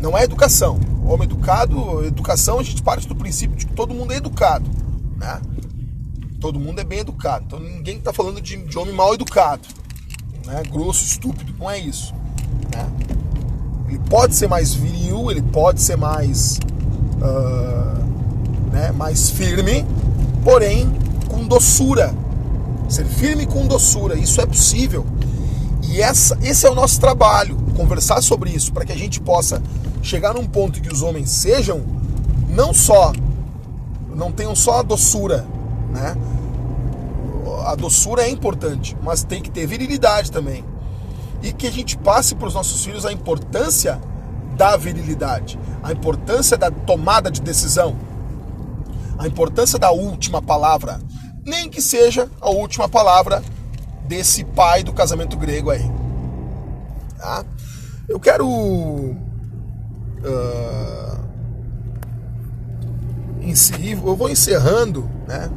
Não 0.00 0.16
é 0.16 0.24
educação. 0.24 0.80
Homem 1.04 1.24
educado, 1.24 2.04
educação, 2.04 2.58
a 2.58 2.62
gente 2.62 2.82
parte 2.82 3.06
do 3.06 3.14
princípio 3.14 3.56
de 3.56 3.66
que 3.66 3.72
todo 3.72 3.92
mundo 3.92 4.12
é 4.12 4.16
educado, 4.16 4.70
né? 5.16 5.40
Todo 6.40 6.58
mundo 6.58 6.80
é 6.80 6.84
bem 6.84 7.00
educado. 7.00 7.44
Então 7.46 7.60
ninguém 7.60 7.98
está 7.98 8.12
falando 8.12 8.40
de, 8.40 8.56
de, 8.56 8.78
homem 8.78 8.94
mal 8.94 9.12
educado, 9.12 9.62
né? 10.46 10.62
grosso, 10.70 11.04
estúpido. 11.04 11.54
Não 11.58 11.70
é 11.70 11.78
isso. 11.78 12.14
Né? 12.72 12.88
Ele 13.88 13.98
pode 14.08 14.34
ser 14.34 14.48
mais 14.48 14.72
viril, 14.72 15.30
ele 15.30 15.42
pode 15.42 15.82
ser 15.82 15.96
mais, 15.96 16.58
uh, 17.16 18.72
né, 18.72 18.92
mais 18.92 19.28
firme, 19.30 19.84
porém 20.42 20.90
com 21.28 21.46
doçura. 21.46 22.14
Ser 22.88 23.04
firme 23.04 23.46
com 23.46 23.66
doçura, 23.66 24.16
isso 24.16 24.40
é 24.40 24.46
possível. 24.46 25.04
E 25.82 26.00
essa, 26.00 26.38
esse 26.40 26.66
é 26.66 26.70
o 26.70 26.74
nosso 26.74 27.00
trabalho, 27.00 27.56
conversar 27.76 28.22
sobre 28.22 28.50
isso, 28.50 28.72
para 28.72 28.84
que 28.84 28.92
a 28.92 28.96
gente 28.96 29.20
possa 29.20 29.60
chegar 30.02 30.34
num 30.34 30.46
ponto 30.46 30.78
em 30.78 30.82
que 30.82 30.92
os 30.92 31.02
homens 31.02 31.30
sejam 31.30 31.82
não 32.48 32.74
só, 32.74 33.12
não 34.14 34.32
tenham 34.32 34.54
só 34.54 34.80
a 34.80 34.82
doçura, 34.82 35.46
né? 35.90 36.16
A 37.66 37.74
doçura 37.74 38.22
é 38.22 38.30
importante, 38.30 38.96
mas 39.02 39.22
tem 39.22 39.42
que 39.42 39.50
ter 39.50 39.66
virilidade 39.66 40.32
também. 40.32 40.64
E 41.42 41.52
que 41.52 41.66
a 41.66 41.70
gente 41.70 41.96
passe 41.96 42.34
para 42.34 42.48
os 42.48 42.54
nossos 42.54 42.84
filhos 42.84 43.06
a 43.06 43.12
importância 43.12 44.00
da 44.56 44.76
virilidade, 44.76 45.58
a 45.82 45.92
importância 45.92 46.56
da 46.56 46.70
tomada 46.70 47.30
de 47.30 47.40
decisão, 47.40 47.96
a 49.18 49.26
importância 49.26 49.78
da 49.78 49.90
última 49.90 50.42
palavra, 50.42 51.00
nem 51.44 51.68
que 51.68 51.80
seja 51.80 52.28
a 52.40 52.50
última 52.50 52.88
palavra 52.88 53.42
desse 54.06 54.44
pai 54.44 54.82
do 54.82 54.92
casamento 54.92 55.36
grego 55.36 55.70
aí. 55.70 55.90
Tá? 57.16 57.44
Eu 58.08 58.18
quero 58.18 59.16
uh, 60.24 61.20
eu 64.04 64.16
vou 64.16 64.30
encerrando, 64.30 65.08
né? 65.26 65.50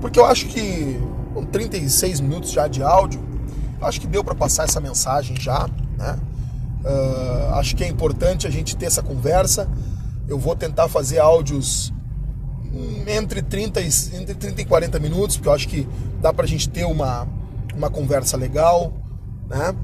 Porque 0.00 0.18
eu 0.18 0.26
acho 0.26 0.46
que 0.46 1.00
com 1.34 1.44
36 1.44 2.20
minutos 2.20 2.50
já 2.50 2.66
de 2.66 2.82
áudio, 2.82 3.20
acho 3.80 4.00
que 4.00 4.06
deu 4.06 4.24
para 4.24 4.34
passar 4.34 4.64
essa 4.64 4.80
mensagem 4.80 5.36
já, 5.40 5.68
né? 5.96 6.18
Uh, 6.84 7.54
acho 7.54 7.74
que 7.74 7.84
é 7.84 7.88
importante 7.88 8.46
a 8.46 8.50
gente 8.50 8.76
ter 8.76 8.86
essa 8.86 9.02
conversa. 9.02 9.68
Eu 10.28 10.38
vou 10.38 10.54
tentar 10.54 10.88
fazer 10.88 11.18
áudios 11.18 11.92
entre 13.06 13.42
30 13.42 13.80
e, 13.80 13.88
entre 14.14 14.34
30 14.34 14.62
e 14.62 14.64
40 14.64 14.98
minutos, 14.98 15.36
porque 15.36 15.48
eu 15.48 15.52
acho 15.52 15.68
que 15.68 15.88
dá 16.20 16.32
para 16.32 16.44
a 16.44 16.48
gente 16.48 16.68
ter 16.68 16.84
uma, 16.84 17.26
uma 17.74 17.90
conversa 17.90 18.36
legal, 18.36 18.92
né? 19.48 19.74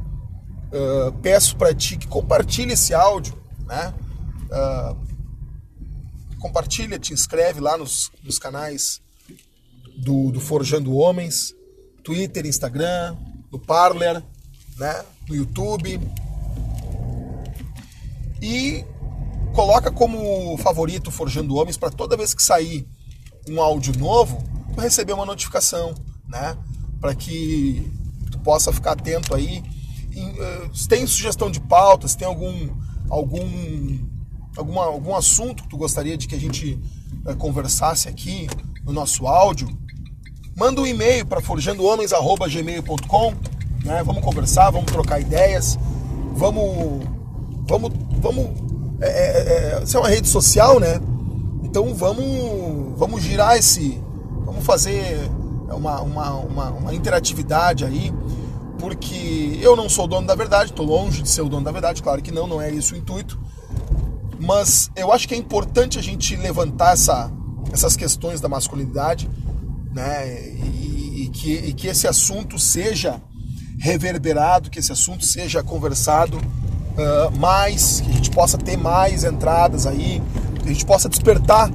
Uh, 0.72 1.12
peço 1.22 1.56
para 1.56 1.72
ti 1.72 1.96
que 1.96 2.06
compartilhe 2.06 2.72
esse 2.72 2.92
áudio, 2.92 3.34
né? 3.66 3.94
Uh, 4.50 4.96
compartilha, 6.38 6.98
te 6.98 7.12
inscreve 7.12 7.60
lá 7.60 7.76
nos, 7.76 8.12
nos 8.22 8.38
canais 8.38 9.00
do, 9.96 10.30
do 10.30 10.40
Forjando 10.40 10.94
Homens, 10.94 11.54
Twitter, 12.02 12.46
Instagram, 12.46 13.16
no 13.50 13.58
Parler, 13.58 14.22
né? 14.76 15.04
No 15.28 15.34
YouTube. 15.34 16.00
E 18.42 18.84
coloca 19.54 19.90
como 19.90 20.56
favorito 20.58 21.10
Forjando 21.10 21.54
Homens 21.56 21.76
para 21.76 21.90
toda 21.90 22.16
vez 22.16 22.34
que 22.34 22.42
sair 22.42 22.86
um 23.48 23.60
áudio 23.60 23.96
novo, 23.98 24.42
tu 24.74 24.80
receber 24.80 25.12
uma 25.12 25.24
notificação, 25.24 25.94
né? 26.28 26.56
Para 27.00 27.14
que 27.14 27.90
tu 28.30 28.38
possa 28.40 28.72
ficar 28.72 28.92
atento 28.92 29.34
aí. 29.34 29.62
Eh, 30.16 30.70
se 30.74 30.88
tem 30.88 31.06
sugestão 31.06 31.50
de 31.50 31.60
pauta, 31.60 32.06
se 32.06 32.16
tem 32.16 32.26
algum 32.26 32.68
algum 33.08 33.98
alguma, 34.56 34.84
algum 34.84 35.14
assunto 35.14 35.62
que 35.62 35.68
tu 35.68 35.76
gostaria 35.76 36.16
de 36.16 36.26
que 36.26 36.34
a 36.34 36.40
gente 36.40 36.78
uh, 37.26 37.36
conversasse 37.36 38.08
aqui 38.08 38.48
no 38.84 38.92
nosso 38.92 39.26
áudio, 39.26 39.68
manda 40.56 40.80
um 40.80 40.86
e-mail 40.86 41.26
para 41.26 41.40
forjandohomens@gmail.com, 41.40 43.34
né? 43.84 44.02
Vamos 44.04 44.22
conversar, 44.22 44.70
vamos 44.70 44.90
trocar 44.90 45.20
ideias, 45.20 45.78
vamos 46.34 47.04
vamos 47.66 47.92
vamos 48.20 48.50
é, 49.00 49.08
é, 49.08 49.82
é, 49.82 49.84
é 49.92 49.98
uma 49.98 50.08
rede 50.08 50.28
social, 50.28 50.78
né? 50.78 51.00
Então 51.62 51.94
vamos 51.94 52.96
vamos 52.96 53.22
girar 53.22 53.56
esse, 53.56 54.00
vamos 54.44 54.64
fazer 54.64 55.30
uma, 55.72 56.00
uma, 56.00 56.30
uma, 56.36 56.70
uma 56.70 56.94
interatividade 56.94 57.84
aí, 57.84 58.12
porque 58.78 59.58
eu 59.60 59.74
não 59.74 59.88
sou 59.88 60.06
dono 60.06 60.26
da 60.26 60.34
verdade, 60.34 60.70
estou 60.70 60.86
longe 60.86 61.22
de 61.22 61.28
ser 61.28 61.42
o 61.42 61.48
dono 61.48 61.64
da 61.64 61.72
verdade, 61.72 62.02
claro 62.02 62.22
que 62.22 62.30
não, 62.30 62.46
não 62.46 62.60
é 62.60 62.70
isso 62.70 62.94
o 62.94 62.98
intuito, 62.98 63.38
mas 64.40 64.90
eu 64.96 65.12
acho 65.12 65.26
que 65.28 65.34
é 65.34 65.36
importante 65.36 65.98
a 65.98 66.02
gente 66.02 66.36
levantar 66.36 66.92
essa, 66.92 67.30
essas 67.72 67.96
questões 67.96 68.40
da 68.40 68.48
masculinidade, 68.48 69.30
né? 69.92 70.28
E, 70.28 71.24
e, 71.24 71.28
que, 71.32 71.52
e 71.52 71.72
que 71.72 71.88
esse 71.88 72.06
assunto 72.06 72.58
seja 72.58 73.20
reverberado, 73.78 74.70
que 74.70 74.78
esse 74.78 74.92
assunto 74.92 75.24
seja 75.24 75.62
conversado 75.62 76.38
uh, 76.38 77.38
mais, 77.38 78.00
que 78.00 78.10
a 78.10 78.14
gente 78.14 78.30
possa 78.30 78.56
ter 78.56 78.76
mais 78.76 79.24
entradas 79.24 79.86
aí, 79.86 80.22
que 80.62 80.68
a 80.68 80.72
gente 80.72 80.86
possa 80.86 81.08
despertar, 81.08 81.70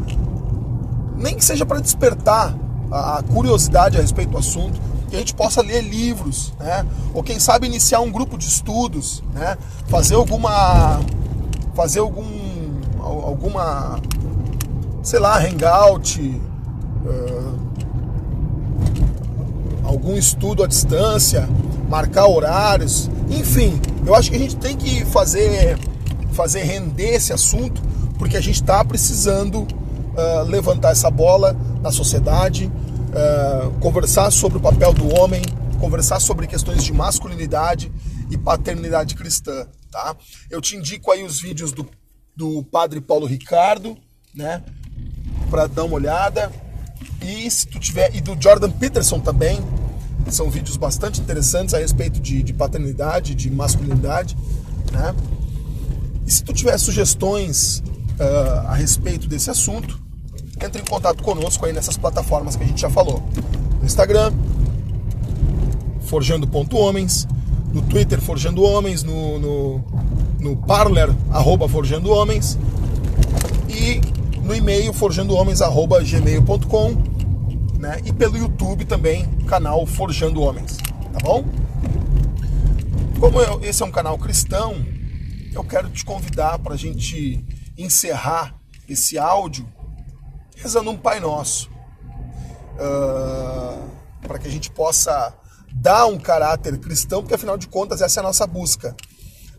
nem 1.18 1.36
que 1.36 1.44
seja 1.44 1.66
para 1.66 1.80
despertar 1.80 2.56
a, 2.92 3.20
a 3.20 3.24
curiosidade 3.24 3.98
a 3.98 4.02
respeito 4.02 4.32
do 4.32 4.38
assunto, 4.38 4.80
que 5.10 5.16
a 5.16 5.20
gente 5.20 5.34
possa 5.34 5.62
ler 5.62 5.82
livros, 5.82 6.54
né? 6.60 6.86
Ou 7.14 7.24
quem 7.24 7.40
sabe 7.40 7.66
iniciar 7.68 8.00
um 8.00 8.12
grupo 8.12 8.38
de 8.38 8.48
estudos, 8.48 9.24
né? 9.34 9.58
Fazer 9.88 10.16
alguma 10.16 11.00
fazer 11.76 12.00
algum 12.00 12.39
alguma, 13.10 14.00
sei 15.04 15.20
lá, 15.20 15.40
hangout, 15.40 16.20
uh, 16.22 17.60
algum 19.84 20.16
estudo 20.16 20.64
à 20.64 20.68
distância, 20.68 21.50
marcar 21.90 22.28
horários, 22.28 23.10
enfim, 23.30 23.80
eu 24.06 24.16
acho 24.16 24.30
que 24.30 24.36
a 24.36 24.40
gente 24.40 24.56
tem 24.56 24.76
que 24.76 25.04
fazer, 25.06 25.78
fazer 26.32 26.64
render 26.64 27.16
esse 27.16 27.34
assunto, 27.34 27.82
porque 28.18 28.38
a 28.38 28.42
gente 28.42 28.56
está 28.56 28.84
precisando 28.84 29.62
uh, 29.62 30.44
levantar 30.48 30.92
essa 30.92 31.10
bola 31.10 31.56
na 31.82 31.92
sociedade, 31.92 32.66
uh, 32.66 33.72
conversar 33.80 34.32
sobre 34.32 34.58
o 34.58 34.62
papel 34.62 34.94
do 34.94 35.14
homem, 35.16 35.42
conversar 35.80 36.20
sobre 36.20 36.48
questões 36.48 36.84
de 36.84 36.92
masculinidade 36.92 37.92
e 38.30 38.38
paternidade 38.38 39.16
cristã, 39.16 39.66
tá? 39.92 40.16
Eu 40.50 40.62
te 40.62 40.76
indico 40.76 41.12
aí 41.12 41.24
os 41.24 41.40
vídeos 41.40 41.72
do 41.72 41.88
do 42.40 42.64
Padre 42.64 43.02
Paulo 43.02 43.26
Ricardo, 43.26 43.98
né? 44.34 44.64
Para 45.50 45.68
dar 45.68 45.84
uma 45.84 45.96
olhada. 45.96 46.50
E 47.22 47.52
se 47.52 47.68
tu 47.68 47.78
tiver 47.78 48.16
e 48.16 48.22
do 48.22 48.42
Jordan 48.42 48.72
Peterson 48.72 49.20
também, 49.20 49.60
são 50.30 50.50
vídeos 50.50 50.78
bastante 50.78 51.20
interessantes 51.20 51.74
a 51.74 51.80
respeito 51.80 52.18
de, 52.22 52.42
de 52.42 52.54
paternidade, 52.54 53.36
de 53.36 53.52
masculinidade, 53.52 54.38
né? 54.90 55.14
E 56.26 56.32
se 56.32 56.42
tu 56.42 56.54
tiver 56.54 56.78
sugestões 56.78 57.84
uh, 58.20 58.68
a 58.68 58.76
respeito 58.76 59.28
desse 59.28 59.50
assunto, 59.50 60.02
entre 60.64 60.82
em 60.82 60.86
contato 60.86 61.22
conosco 61.22 61.66
aí 61.66 61.74
nessas 61.74 61.98
plataformas 61.98 62.56
que 62.56 62.64
a 62.64 62.68
gente 62.68 62.80
já 62.80 62.90
falou. 62.90 63.22
No 63.82 63.86
Instagram, 63.86 64.32
forjando.homens, 66.06 67.28
no 67.74 67.82
Twitter, 67.82 68.22
Forjando 68.22 68.64
Homens, 68.64 69.04
no, 69.04 69.40
no 69.40 69.84
no 70.40 70.56
Parler, 70.56 71.10
arroba 71.32 71.68
Forjando 71.68 72.12
Homens, 72.12 72.58
e 73.68 74.00
no 74.42 74.56
e-mail 74.56 74.94
forjandohomens.gmail.com 74.94 77.10
né? 77.78 78.02
e 78.06 78.12
pelo 78.12 78.36
YouTube 78.38 78.86
também, 78.86 79.28
canal 79.48 79.86
Forjando 79.86 80.42
Homens, 80.42 80.78
tá 80.78 81.20
bom? 81.22 81.46
Como 83.20 83.40
eu, 83.42 83.60
esse 83.64 83.84
é 83.84 83.86
um 83.86 83.92
canal 83.92 84.18
cristão, 84.18 84.76
eu 85.54 85.64
quero 85.64 85.90
te 85.90 86.06
convidar 86.06 86.58
para 86.60 86.74
a 86.74 86.78
gente 86.78 87.46
encerrar 87.78 88.56
esse 88.88 89.18
áudio 89.18 89.68
rezando 90.56 90.90
um 90.90 90.98
Pai 90.98 91.20
Nosso, 91.20 91.70
uh, 92.76 93.90
para 94.22 94.40
que 94.40 94.48
a 94.48 94.52
gente 94.52 94.72
possa 94.72 95.34
dar 95.72 96.08
um 96.08 96.18
caráter 96.18 96.78
cristão, 96.78 97.22
porque 97.22 97.36
afinal 97.36 97.58
de 97.58 97.68
contas 97.68 98.02
essa 98.02 98.20
é 98.20 98.22
a 98.22 98.24
nossa 98.24 98.48
busca 98.48 98.96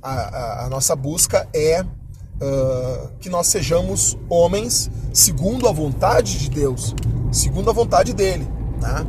a, 0.02 0.64
a, 0.64 0.68
nossa 0.68 0.96
busca 0.96 1.46
é 1.52 1.82
uh, 1.82 3.08
que 3.20 3.28
nós 3.28 3.46
sejamos 3.46 4.16
homens 4.28 4.90
segundo 5.12 5.68
a 5.68 5.72
vontade 5.72 6.38
de 6.38 6.50
Deus, 6.50 6.94
segundo 7.30 7.70
a 7.70 7.72
vontade 7.72 8.14
dele, 8.14 8.48
né? 8.80 9.06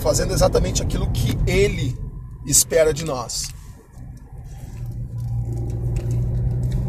fazendo 0.00 0.32
exatamente 0.32 0.82
aquilo 0.82 1.10
que 1.10 1.38
ele 1.46 1.98
espera 2.46 2.94
de 2.94 3.04
nós. 3.04 3.48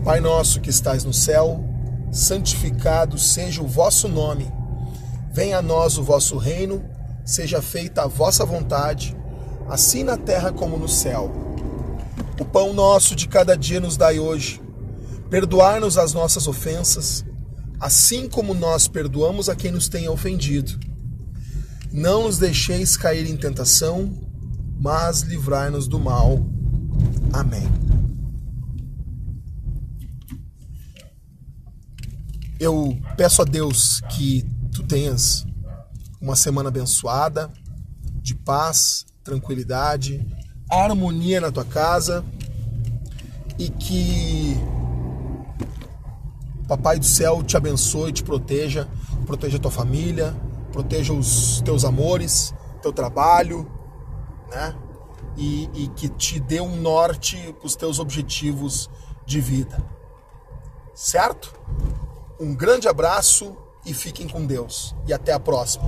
Pai 0.04 0.20
nosso 0.20 0.62
que 0.62 0.70
estais 0.70 1.04
no 1.04 1.14
céu, 1.14 1.64
santificado 2.12 3.18
seja 3.18 3.62
o 3.62 3.68
vosso 3.68 4.08
nome. 4.08 4.52
Venha 5.32 5.58
a 5.58 5.62
nós 5.62 5.98
o 5.98 6.04
vosso 6.04 6.38
reino, 6.38 6.84
seja 7.26 7.62
feita 7.62 8.04
a 8.04 8.08
vossa 8.08 8.46
vontade, 8.46 9.16
assim 9.68 10.04
na 10.04 10.18
terra 10.18 10.52
como 10.52 10.78
no 10.78 10.88
céu. 10.88 11.49
O 12.40 12.46
pão 12.46 12.74
nosso 12.74 13.16
de 13.16 13.28
cada 13.28 13.58
dia 13.58 13.82
nos 13.82 13.98
dai 13.98 14.18
hoje. 14.18 14.62
Perdoar-nos 15.30 15.98
as 15.98 16.14
nossas 16.14 16.48
ofensas, 16.48 17.26
assim 17.80 18.30
como 18.30 18.54
nós 18.54 18.88
perdoamos 18.88 19.50
a 19.50 19.56
quem 19.56 19.72
nos 19.72 19.90
tenha 19.90 20.10
ofendido. 20.10 20.80
Não 21.92 22.24
nos 22.24 22.38
deixeis 22.38 22.96
cair 22.96 23.30
em 23.30 23.36
tentação, 23.36 24.18
mas 24.80 25.22
livrai-nos 25.22 25.88
do 25.88 26.00
mal. 26.00 26.40
Amém. 27.34 27.68
Eu 32.60 32.98
peço 33.18 33.42
a 33.42 33.46
Deus 33.46 34.02
que 34.12 34.46
tu 34.72 34.84
tenhas 34.84 35.46
uma 36.22 36.36
semana 36.36 36.70
abençoada, 36.70 37.52
de 38.22 38.34
paz, 38.36 39.06
tranquilidade, 39.24 40.26
harmonia 40.70 41.42
na 41.42 41.52
tua 41.52 41.66
casa 41.66 42.24
e 43.58 43.70
que 43.70 44.58
Papai 46.70 47.00
do 47.00 47.06
céu 47.06 47.42
te 47.42 47.58
abençoe, 47.58 48.12
te 48.12 48.22
proteja, 48.22 48.88
proteja 49.26 49.58
tua 49.58 49.72
família, 49.72 50.36
proteja 50.72 51.12
os 51.14 51.62
teus 51.62 51.84
amores, 51.84 52.54
teu 52.80 52.94
trabalho, 52.94 53.68
né? 54.52 54.76
E, 55.36 55.68
e 55.74 55.88
que 55.88 56.08
te 56.10 56.40
dê 56.40 56.62
um 56.62 56.76
norte 56.76 57.56
para 57.58 57.66
os 57.66 57.76
teus 57.76 57.98
objetivos 57.98 58.88
de 59.26 59.42
vida. 59.42 59.84
Certo? 60.94 61.60
Um 62.40 62.54
grande 62.54 62.88
abraço 62.88 63.58
e 63.84 63.92
fiquem 63.92 64.28
com 64.28 64.46
Deus. 64.46 64.94
E 65.08 65.14
até 65.14 65.34
a 65.34 65.40
próxima. 65.40 65.86